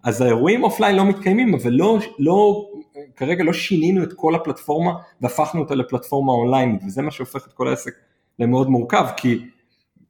אז 0.07 0.21
האירועים 0.21 0.63
אופליין 0.63 0.95
לא 0.95 1.05
מתקיימים, 1.05 1.53
אבל 1.53 1.71
לא, 1.71 1.99
לא, 2.19 2.69
כרגע 3.15 3.43
לא 3.43 3.53
שינינו 3.53 4.03
את 4.03 4.13
כל 4.13 4.35
הפלטפורמה 4.35 4.91
והפכנו 5.21 5.61
אותה 5.61 5.75
לפלטפורמה 5.75 6.33
אונליין, 6.33 6.79
וזה 6.85 7.01
מה 7.01 7.11
שהופך 7.11 7.47
את 7.47 7.53
כל 7.53 7.67
העסק 7.67 7.91
למאוד 8.39 8.69
מורכב, 8.69 9.05
כי 9.17 9.39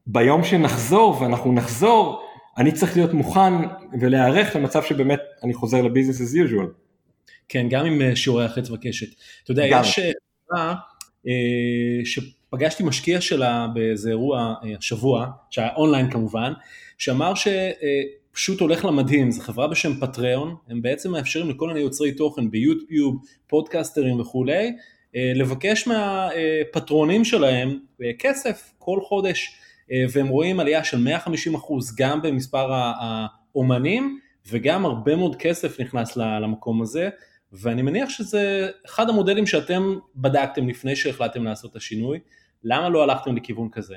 ביום 0.08 0.44
שנחזור 0.44 1.22
ואנחנו 1.22 1.54
נחזור, 1.54 2.22
אני 2.58 2.72
צריך 2.72 2.98
להיות 2.98 3.14
מוכן 3.14 3.54
ולהיערך 4.02 4.56
למצב 4.56 4.84
שבאמת 4.84 5.20
אני 5.44 5.54
חוזר 5.54 5.82
לביזנס 5.82 6.22
as 6.22 6.36
usual. 6.36 6.68
כן, 7.50 7.68
גם 7.70 7.86
עם 7.86 8.02
אה, 8.02 8.16
שיעורי 8.16 8.46
החץ 8.46 8.70
וקשת. 8.70 9.08
אתה 9.44 9.52
יודע, 9.52 9.68
גם. 9.72 9.82
יש 9.82 10.00
חברה 10.50 10.76
אה, 11.28 11.32
שפגשתי 12.06 12.84
משקיע 12.84 13.22
שלה 13.22 13.68
באיזה 13.74 14.10
אירוע 14.10 14.54
השבוע, 14.78 15.28
שהיה 15.50 15.70
אונליין 15.76 16.12
כמובן, 16.12 16.54
שאמר 16.98 17.34
שפשוט 18.38 18.62
הולך 18.62 18.86
למדהים, 18.86 19.32
זו 19.32 19.42
חברה 19.42 19.68
בשם 19.68 20.00
פטריון, 20.00 20.56
הם 20.68 20.82
בעצם 20.82 21.12
מאפשרים 21.12 21.50
לכל 21.50 21.68
מיני 21.68 21.80
יוצרי 21.80 22.12
תוכן 22.12 22.52
ביוטיוב, 22.52 23.26
פודקסטרים 23.48 24.20
וכולי, 24.20 24.76
לבקש 25.14 25.88
מהפטרונים 25.88 27.26
שלהם 27.26 27.80
כסף 28.20 28.74
כל 28.80 29.00
חודש, 29.02 29.60
והם 30.12 30.28
רואים 30.28 30.60
עלייה 30.60 30.84
של 30.84 31.08
150% 31.26 31.30
גם 31.98 32.22
במספר 32.22 32.74
האומנים, 32.74 34.20
וגם 34.50 34.86
הרבה 34.86 35.16
מאוד 35.16 35.36
כסף 35.36 35.80
נכנס 35.80 36.18
למקום 36.18 36.82
הזה, 36.82 37.10
ואני 37.52 37.82
מניח 37.82 38.10
שזה 38.10 38.70
אחד 38.86 39.10
המודלים 39.10 39.46
שאתם 39.46 39.98
בדקתם 40.16 40.70
לפני 40.70 40.96
שהחלטתם 40.96 41.44
לעשות 41.44 41.72
את 41.72 41.76
השינוי, 41.76 42.20
למה 42.64 42.90
לא 42.90 43.04
הלכתם 43.04 43.36
לכיוון 43.36 43.70
כזה? 43.70 43.96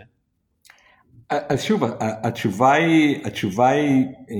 אז 1.30 1.62
שוב, 1.62 1.82
התשובה 2.00 2.72
היא, 2.72 3.26
התשובה 3.26 3.68
היא, 3.68 4.06
אה, 4.30 4.36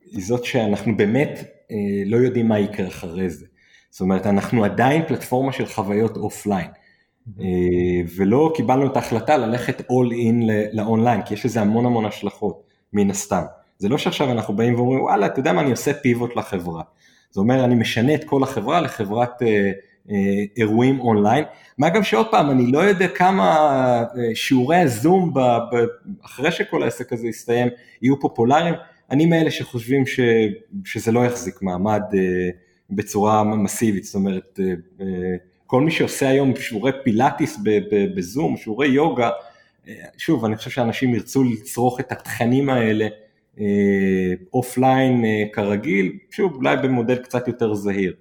היא 0.00 0.24
זאת 0.24 0.44
שאנחנו 0.44 0.96
באמת 0.96 1.44
אה, 1.70 1.76
לא 2.06 2.16
יודעים 2.16 2.48
מה 2.48 2.58
יקרה 2.58 2.88
אחרי 2.88 3.30
זה. 3.30 3.46
זאת 3.90 4.00
אומרת, 4.00 4.26
אנחנו 4.26 4.64
עדיין 4.64 5.02
פלטפורמה 5.08 5.52
של 5.52 5.66
חוויות 5.66 6.16
אופליין. 6.16 6.66
אה, 7.40 7.44
ולא 8.16 8.52
קיבלנו 8.56 8.86
את 8.86 8.96
ההחלטה 8.96 9.36
ללכת 9.36 9.80
all 9.80 10.12
in 10.12 10.50
לאונליין, 10.72 11.22
כי 11.22 11.34
יש 11.34 11.46
לזה 11.46 11.60
המון 11.60 11.86
המון 11.86 12.06
השלכות, 12.06 12.62
מן 12.92 13.10
הסתם. 13.10 13.42
זה 13.78 13.88
לא 13.88 13.98
שעכשיו 13.98 14.32
אנחנו 14.32 14.56
באים 14.56 14.74
ואומרים, 14.74 15.00
וואלה, 15.00 15.26
אתה 15.26 15.40
יודע 15.40 15.52
מה, 15.52 15.60
אני 15.60 15.70
עושה 15.70 15.94
פיבוט 15.94 16.36
לחברה. 16.36 16.82
זה 17.30 17.40
אומר 17.40 17.64
אני 17.64 17.74
משנה 17.74 18.14
את 18.14 18.24
כל 18.24 18.42
החברה 18.42 18.80
לחברת 18.80 19.42
אירועים 20.56 21.00
אונליין, 21.00 21.44
מה 21.78 21.90
גם 21.90 22.02
שעוד 22.02 22.30
פעם 22.30 22.50
אני 22.50 22.72
לא 22.72 22.78
יודע 22.78 23.08
כמה 23.08 23.56
אה, 24.16 24.34
שיעורי 24.34 24.76
הזום 24.76 25.34
ב, 25.34 25.38
ב, 25.38 25.76
אחרי 26.24 26.52
שכל 26.52 26.82
העסק 26.82 27.12
הזה 27.12 27.28
יסתיים 27.28 27.68
יהיו 28.02 28.20
פופולריים, 28.20 28.74
אני 29.10 29.26
מאלה 29.26 29.50
שחושבים 29.50 30.06
ש, 30.06 30.20
שזה 30.84 31.12
לא 31.12 31.24
יחזיק 31.24 31.62
מעמד 31.62 32.02
אה, 32.14 32.20
בצורה 32.90 33.44
מסיבית, 33.44 34.04
זאת 34.04 34.14
אומרת 34.14 34.60
אה, 34.62 34.74
אה, 35.00 35.36
כל 35.66 35.80
מי 35.80 35.90
שעושה 35.90 36.28
היום 36.28 36.56
שיעורי 36.56 36.92
פילאטיס 37.04 37.58
ב, 37.62 37.70
ב, 37.70 38.16
בזום, 38.16 38.56
שיעורי 38.56 38.88
יוגה, 38.88 39.30
אה, 39.88 39.94
שוב 40.16 40.44
אני 40.44 40.56
חושב 40.56 40.70
שאנשים 40.70 41.14
ירצו 41.14 41.44
לצרוך 41.44 42.00
את 42.00 42.12
התכנים 42.12 42.70
האלה 42.70 43.08
אופליין 44.52 45.24
אה, 45.24 45.30
אה, 45.30 45.44
כרגיל, 45.52 46.12
שוב 46.30 46.54
אולי 46.54 46.76
במודל 46.76 47.16
קצת 47.16 47.48
יותר 47.48 47.74
זהיר. 47.74 48.14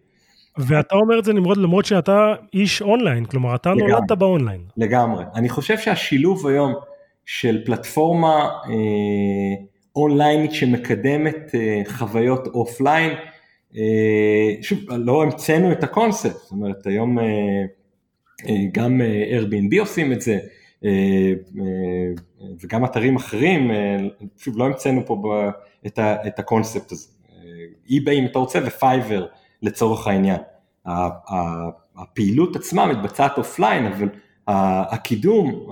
ואתה 0.58 0.96
אומר 0.96 1.20
את 1.20 1.26
זה 1.26 1.34
נמרוד 1.34 1.58
למרות 1.58 1.86
שאתה 1.86 2.34
איש 2.54 2.82
אונליין, 2.82 3.26
כלומר 3.26 3.56
אתה 3.56 3.70
לגמרי, 3.70 3.91
נולדת 3.91 4.12
באונליין. 4.12 4.62
לגמרי, 4.78 5.24
אני 5.36 5.50
חושב 5.50 5.78
שהשילוב 5.78 6.48
היום 6.48 6.74
של 7.26 7.65
פלטפורמה 7.65 8.50
אה, 8.70 9.65
אונליינית 9.96 10.54
שמקדמת 10.54 11.56
אה, 11.56 11.82
חוויות 11.86 12.48
אופליין, 12.48 13.12
אה, 13.76 14.62
שוב 14.62 14.80
לא 14.91 15.24
המצאנו 15.24 15.72
את 15.72 15.84
הקונספט, 15.84 16.36
זאת 16.36 16.52
אומרת 16.52 16.88
היום 16.88 17.20
אה, 17.20 17.26
אה, 18.50 18.56
גם 18.72 19.02
אה, 19.02 19.39
Airbnb 19.39 19.80
עושים 19.80 20.13
את 20.13 20.22
זה, 20.22 20.39
אה, 20.86 20.89
אה, 21.60 22.12
וגם 22.63 22.86
אתרים 22.86 23.15
אחרים, 23.15 23.72
אה, 23.72 23.98
שוב 24.38 24.58
לא 24.58 24.65
המצאנו 24.65 25.06
פה 25.06 25.50
את, 25.86 26.00
את 26.28 26.39
הקונספט 26.39 26.91
הזה, 26.91 27.08
איביי 27.89 28.19
אם 28.20 28.26
אתה 28.26 28.39
רוצה 28.39 28.60
ופייבר 28.65 29.26
לצורך 29.62 30.08
העניין. 30.08 30.39
הפעילות 31.96 32.56
עצמה 32.56 32.86
מתבצעת 32.86 33.38
אופליין, 33.38 33.86
אבל 33.86 34.10
הקידום, 34.48 35.67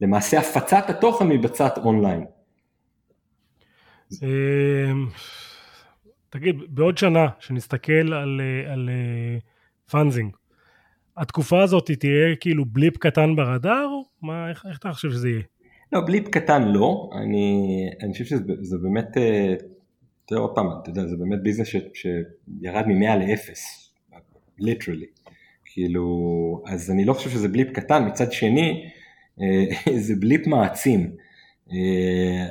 למעשה 0.00 0.38
הפצת 0.38 0.84
התוכן 0.88 1.28
מתבצעת 1.28 1.78
אונליין. 1.78 2.24
תגיד, 6.30 6.56
בעוד 6.68 6.98
שנה, 6.98 7.26
שנסתכל 7.38 8.12
על, 8.12 8.40
על 8.72 8.90
פאנזינג, 9.90 10.36
התקופה 11.16 11.62
הזאת 11.62 11.90
תהיה 11.90 12.36
כאילו 12.40 12.64
blip 12.64 12.96
קטן 12.96 13.36
ברדאר? 13.36 13.88
מה, 14.22 14.50
איך, 14.50 14.66
איך 14.68 14.78
אתה 14.78 14.92
חושב 14.92 15.10
שזה 15.10 15.28
יהיה? 15.28 15.42
לא, 15.92 16.00
blip 16.06 16.28
קטן 16.28 16.68
לא, 16.68 17.10
אני, 17.14 17.66
אני 18.02 18.12
חושב 18.12 18.24
שזה 18.24 18.76
באמת, 18.82 19.16
אה, 20.22 20.26
תראה 20.26 20.40
עוד 20.40 20.54
פעם, 20.54 20.66
אתה 20.82 20.90
יודע, 20.90 21.06
זה 21.06 21.16
באמת 21.16 21.42
ביזנס 21.42 21.66
ש, 21.66 21.76
שירד 21.94 22.86
מ-100 22.86 23.16
ל-0, 23.16 23.50
ליטרלי, 24.58 25.06
כאילו, 25.64 26.62
אז 26.66 26.90
אני 26.90 27.04
לא 27.04 27.12
חושב 27.12 27.30
שזה 27.30 27.48
בליפ 27.48 27.70
קטן, 27.72 28.06
מצד 28.06 28.32
שני, 28.32 28.90
אה, 29.40 29.92
זה 30.06 30.14
בליפ 30.16 30.46
מעצים. 30.46 31.10
אה, 31.72 32.46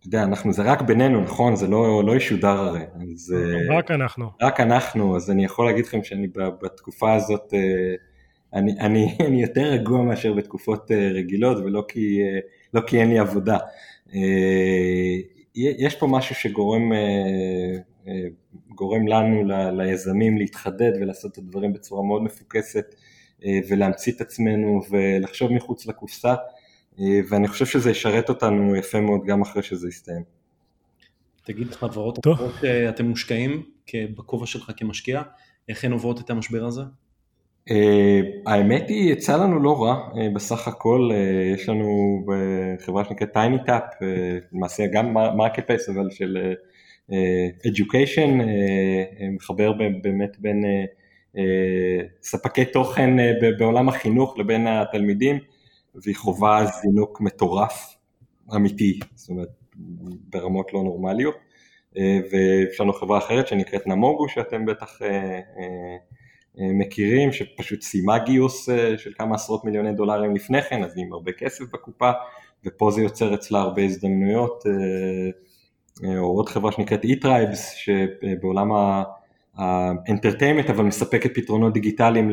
אתה 0.00 0.08
יודע, 0.08 0.22
אנחנו, 0.22 0.52
זה 0.52 0.62
רק 0.62 0.82
בינינו, 0.82 1.20
נכון? 1.20 1.56
זה 1.56 1.68
לא, 1.68 2.04
לא 2.04 2.16
ישודר 2.16 2.48
הרי. 2.48 2.80
אז, 3.14 3.34
רק 3.70 3.90
אנחנו. 3.90 4.30
רק 4.42 4.60
אנחנו, 4.60 5.16
אז 5.16 5.30
אני 5.30 5.44
יכול 5.44 5.66
להגיד 5.66 5.86
לכם 5.86 6.04
שאני 6.04 6.26
בתקופה 6.62 7.14
הזאת, 7.14 7.54
אה, 7.54 7.94
אני, 8.54 8.72
אני, 8.80 9.16
אני 9.26 9.42
יותר 9.42 9.62
רגוע 9.62 10.02
מאשר 10.02 10.32
בתקופות 10.32 10.90
אה, 10.90 11.08
רגילות, 11.14 11.58
ולא 11.58 11.84
כי, 11.88 12.20
אה, 12.22 12.38
לא 12.74 12.80
כי 12.86 13.00
אין 13.00 13.08
לי 13.08 13.18
עבודה. 13.18 13.58
יש 15.54 15.94
פה 15.94 16.06
משהו 16.06 16.34
שגורם 16.34 16.92
גורם 18.68 19.08
לנו, 19.08 19.42
ליזמים, 19.72 20.38
להתחדד 20.38 20.92
ולעשות 21.00 21.32
את 21.32 21.38
הדברים 21.38 21.72
בצורה 21.72 22.02
מאוד 22.02 22.22
מפוקסת, 22.22 22.94
ולהמציא 23.68 24.12
את 24.12 24.20
עצמנו 24.20 24.80
ולחשוב 24.90 25.52
מחוץ 25.52 25.86
לקופסה. 25.86 26.34
ואני 27.28 27.48
חושב 27.48 27.66
שזה 27.66 27.90
ישרת 27.90 28.28
אותנו 28.28 28.76
יפה 28.76 29.00
מאוד 29.00 29.20
גם 29.26 29.42
אחרי 29.42 29.62
שזה 29.62 29.88
יסתיים. 29.88 30.22
תגיד, 31.44 31.74
חברות 31.74 32.18
אחרות 32.18 32.54
שאתם 32.60 33.06
מושקעים 33.06 33.62
בכובע 33.94 34.46
שלך 34.46 34.70
כמשקיע, 34.76 35.22
איך 35.68 35.84
הן 35.84 35.92
עוברות 35.92 36.20
את 36.20 36.30
המשבר 36.30 36.64
הזה? 36.64 36.82
Uh, 37.68 37.72
האמת 38.46 38.88
היא, 38.88 39.12
יצא 39.12 39.36
לנו 39.36 39.60
לא 39.60 39.82
רע, 39.82 40.08
uh, 40.12 40.16
בסך 40.34 40.68
הכל 40.68 41.10
uh, 41.12 41.54
יש 41.54 41.68
לנו 41.68 42.24
חברה 42.78 43.04
שנקראת 43.04 43.36
TinyTap, 43.36 44.04
למעשה 44.52 44.86
גם 44.92 45.14
מרקט 45.14 45.66
פלייס 45.66 45.88
אבל 45.88 46.10
של 46.10 46.54
education, 47.66 48.30
מחבר 49.32 49.72
באמת 50.02 50.36
בין 50.38 50.64
ספקי 52.22 52.64
תוכן 52.64 53.10
בעולם 53.58 53.88
החינוך 53.88 54.38
לבין 54.38 54.66
התלמידים, 54.66 55.38
והיא 55.94 56.16
חווה 56.16 56.66
זינוק 56.66 57.20
מטורף, 57.20 57.96
אמיתי, 58.56 58.98
זאת 59.14 59.28
אומרת 59.28 59.48
ברמות 60.28 60.72
לא 60.74 60.82
נורמליות, 60.82 61.34
ויש 62.30 62.80
לנו 62.80 62.92
חברה 62.92 63.18
אחרת 63.18 63.46
שנקראת 63.46 63.86
Namogoo 63.86 64.28
שאתם 64.28 64.66
בטח 64.66 65.02
אה, 65.02 65.40
מכירים, 66.58 67.32
שפשוט 67.32 67.82
סיימה 67.82 68.18
גיוס 68.18 68.68
אה, 68.68 68.98
של 68.98 69.12
כמה 69.18 69.34
עשרות 69.34 69.64
מיליוני 69.64 69.92
דולרים 69.92 70.34
לפני 70.34 70.62
כן, 70.62 70.84
אז 70.84 70.96
היא 70.96 71.04
עם 71.04 71.12
הרבה 71.12 71.32
כסף 71.32 71.64
בקופה, 71.72 72.10
ופה 72.66 72.90
זה 72.90 73.00
יוצר 73.00 73.34
אצלה 73.34 73.60
הרבה 73.60 73.82
הזדמנויות, 73.82 74.64
אה, 74.66 76.18
או 76.18 76.36
עוד 76.36 76.48
חברה 76.48 76.72
שנקראת 76.72 77.04
e-tribes, 77.04 77.76
שבעולם 77.76 78.68
האנטרטיימנט, 79.54 80.70
אבל 80.70 80.84
מספקת 80.84 81.34
פתרונות 81.34 81.72
דיגיטליים 81.72 82.30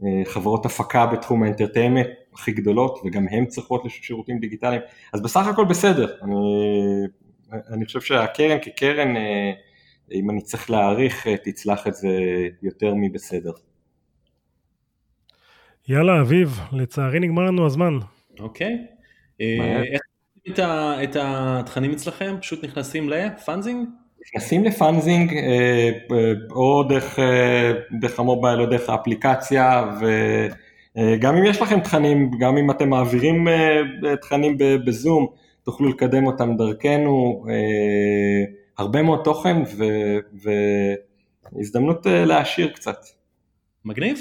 לחברות 0.00 0.66
הפקה 0.66 1.06
בתחום 1.06 1.42
האנטרטיימנט 1.42 2.06
הכי 2.34 2.52
גדולות, 2.52 3.00
וגם 3.04 3.26
הן 3.30 3.46
צריכות 3.46 3.84
לשירותים 3.84 4.38
דיגיטליים, 4.38 4.80
אז 5.12 5.22
בסך 5.22 5.46
הכל 5.46 5.64
בסדר, 5.64 6.14
אני, 6.22 6.34
אני 7.70 7.84
חושב 7.84 8.00
שהקרן 8.00 8.58
כקרן, 8.62 9.14
אם 10.12 10.30
אני 10.30 10.40
צריך 10.40 10.70
להעריך, 10.70 11.26
אה, 11.26 11.36
תצלח 11.36 11.86
את 11.86 11.94
זה 11.94 12.08
יותר 12.62 12.94
מבסדר. 12.96 13.52
יאללה, 15.88 16.20
אביב, 16.20 16.60
לצערי 16.72 17.20
נגמר 17.20 17.42
לנו 17.42 17.66
הזמן. 17.66 17.98
אוקיי. 18.40 18.86
אה, 19.40 19.82
איך 19.92 20.00
את, 20.48 20.58
את 21.04 21.16
התכנים 21.20 21.92
אצלכם? 21.92 22.36
פשוט 22.40 22.64
נכנסים 22.64 23.08
לפאנזינג? 23.08 23.88
נכנסים 24.20 24.64
לפאנזינג 24.64 25.34
אה, 25.34 25.90
או 26.50 26.82
דרך, 26.82 27.18
דרך 28.00 28.20
המובייל 28.20 28.60
או 28.60 28.66
דרך 28.66 28.88
האפליקציה 28.88 29.92
וגם 30.00 31.36
אם 31.36 31.44
יש 31.44 31.62
לכם 31.62 31.80
תכנים, 31.80 32.30
גם 32.40 32.56
אם 32.56 32.70
אתם 32.70 32.88
מעבירים 32.88 33.48
תכנים 34.22 34.56
בזום, 34.86 35.26
תוכלו 35.62 35.88
לקדם 35.88 36.26
אותם 36.26 36.56
דרכנו. 36.56 37.44
הרבה 38.78 39.02
מאוד 39.02 39.20
תוכן 39.24 39.56
ו... 39.76 39.84
והזדמנות 41.52 42.06
אה, 42.06 42.24
להעשיר 42.24 42.68
קצת. 42.68 42.98
מגניב. 43.84 44.18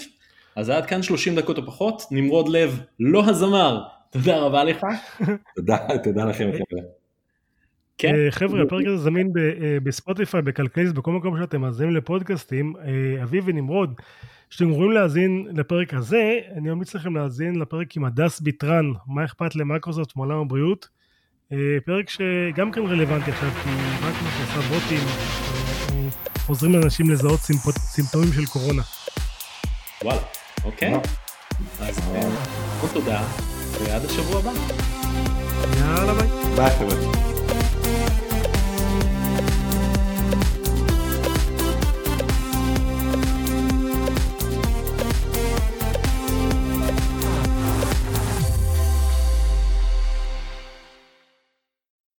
אז 0.55 0.69
עד 0.69 0.85
כאן 0.85 1.01
30 1.01 1.35
דקות 1.35 1.57
או 1.57 1.65
פחות, 1.65 2.03
נמרוד 2.11 2.49
לב, 2.49 2.79
לא 2.99 3.23
הזמר, 3.29 3.83
תודה 4.09 4.37
רבה 4.37 4.63
לך. 4.63 4.83
תודה, 5.55 5.77
תודה 6.03 6.25
לכם 6.25 6.51
חבר'ה. 6.51 6.83
כן. 7.97 8.15
אה, 8.15 8.31
חבר'ה, 8.31 8.61
הפרק 8.61 8.85
הזה 8.87 8.97
זמין 8.97 9.31
אה, 9.37 9.77
בספוטיפיי, 9.83 10.41
בכלכליסט, 10.41 10.93
בכל 10.93 11.11
מקום 11.11 11.41
שאתם 11.41 11.61
מאזינים 11.61 11.95
לפודקאסטים. 11.95 12.73
אביב 13.23 13.43
ונמרוד, 13.47 13.93
כשאתם 14.49 14.65
אמורים 14.65 14.91
להאזין 14.91 15.47
לפרק 15.53 15.93
הזה, 15.93 16.39
אני 16.51 16.69
ממליץ 16.69 16.95
לכם 16.95 17.15
להאזין 17.15 17.55
לפרק 17.55 17.97
עם 17.97 18.05
הדס 18.05 18.41
ביטרן, 18.41 18.91
מה 19.07 19.25
אכפת 19.25 19.55
למייקרוסופט 19.55 20.15
מעולם 20.15 20.37
הבריאות. 20.37 20.94
אה, 21.53 21.57
פרק 21.85 22.09
שגם 22.09 22.71
כן 22.71 22.81
רלוונטי 22.81 23.31
עכשיו, 23.31 23.49
כי 23.63 23.69
רק 24.01 24.13
מה 24.23 24.29
שעושה 24.37 24.67
בוטים 24.69 24.99
אה, 24.99 26.09
עוזרים 26.47 26.73
לאנשים 26.73 27.09
לזהות 27.09 27.39
סימפטומים 27.75 28.33
של 28.33 28.45
קורונה. 28.45 28.81
וואלה, 30.03 30.21
אוקיי. 30.63 30.93
אז 31.79 31.99
אה, 32.15 32.87
תודה, 32.93 33.23
ועד 33.79 34.05
השבוע 34.05 34.39
הבא. 34.39 34.51
יאללה 35.77 36.13
ביי. 36.13 36.27
ביי 36.55 36.69
חבר'ה. 36.69 37.34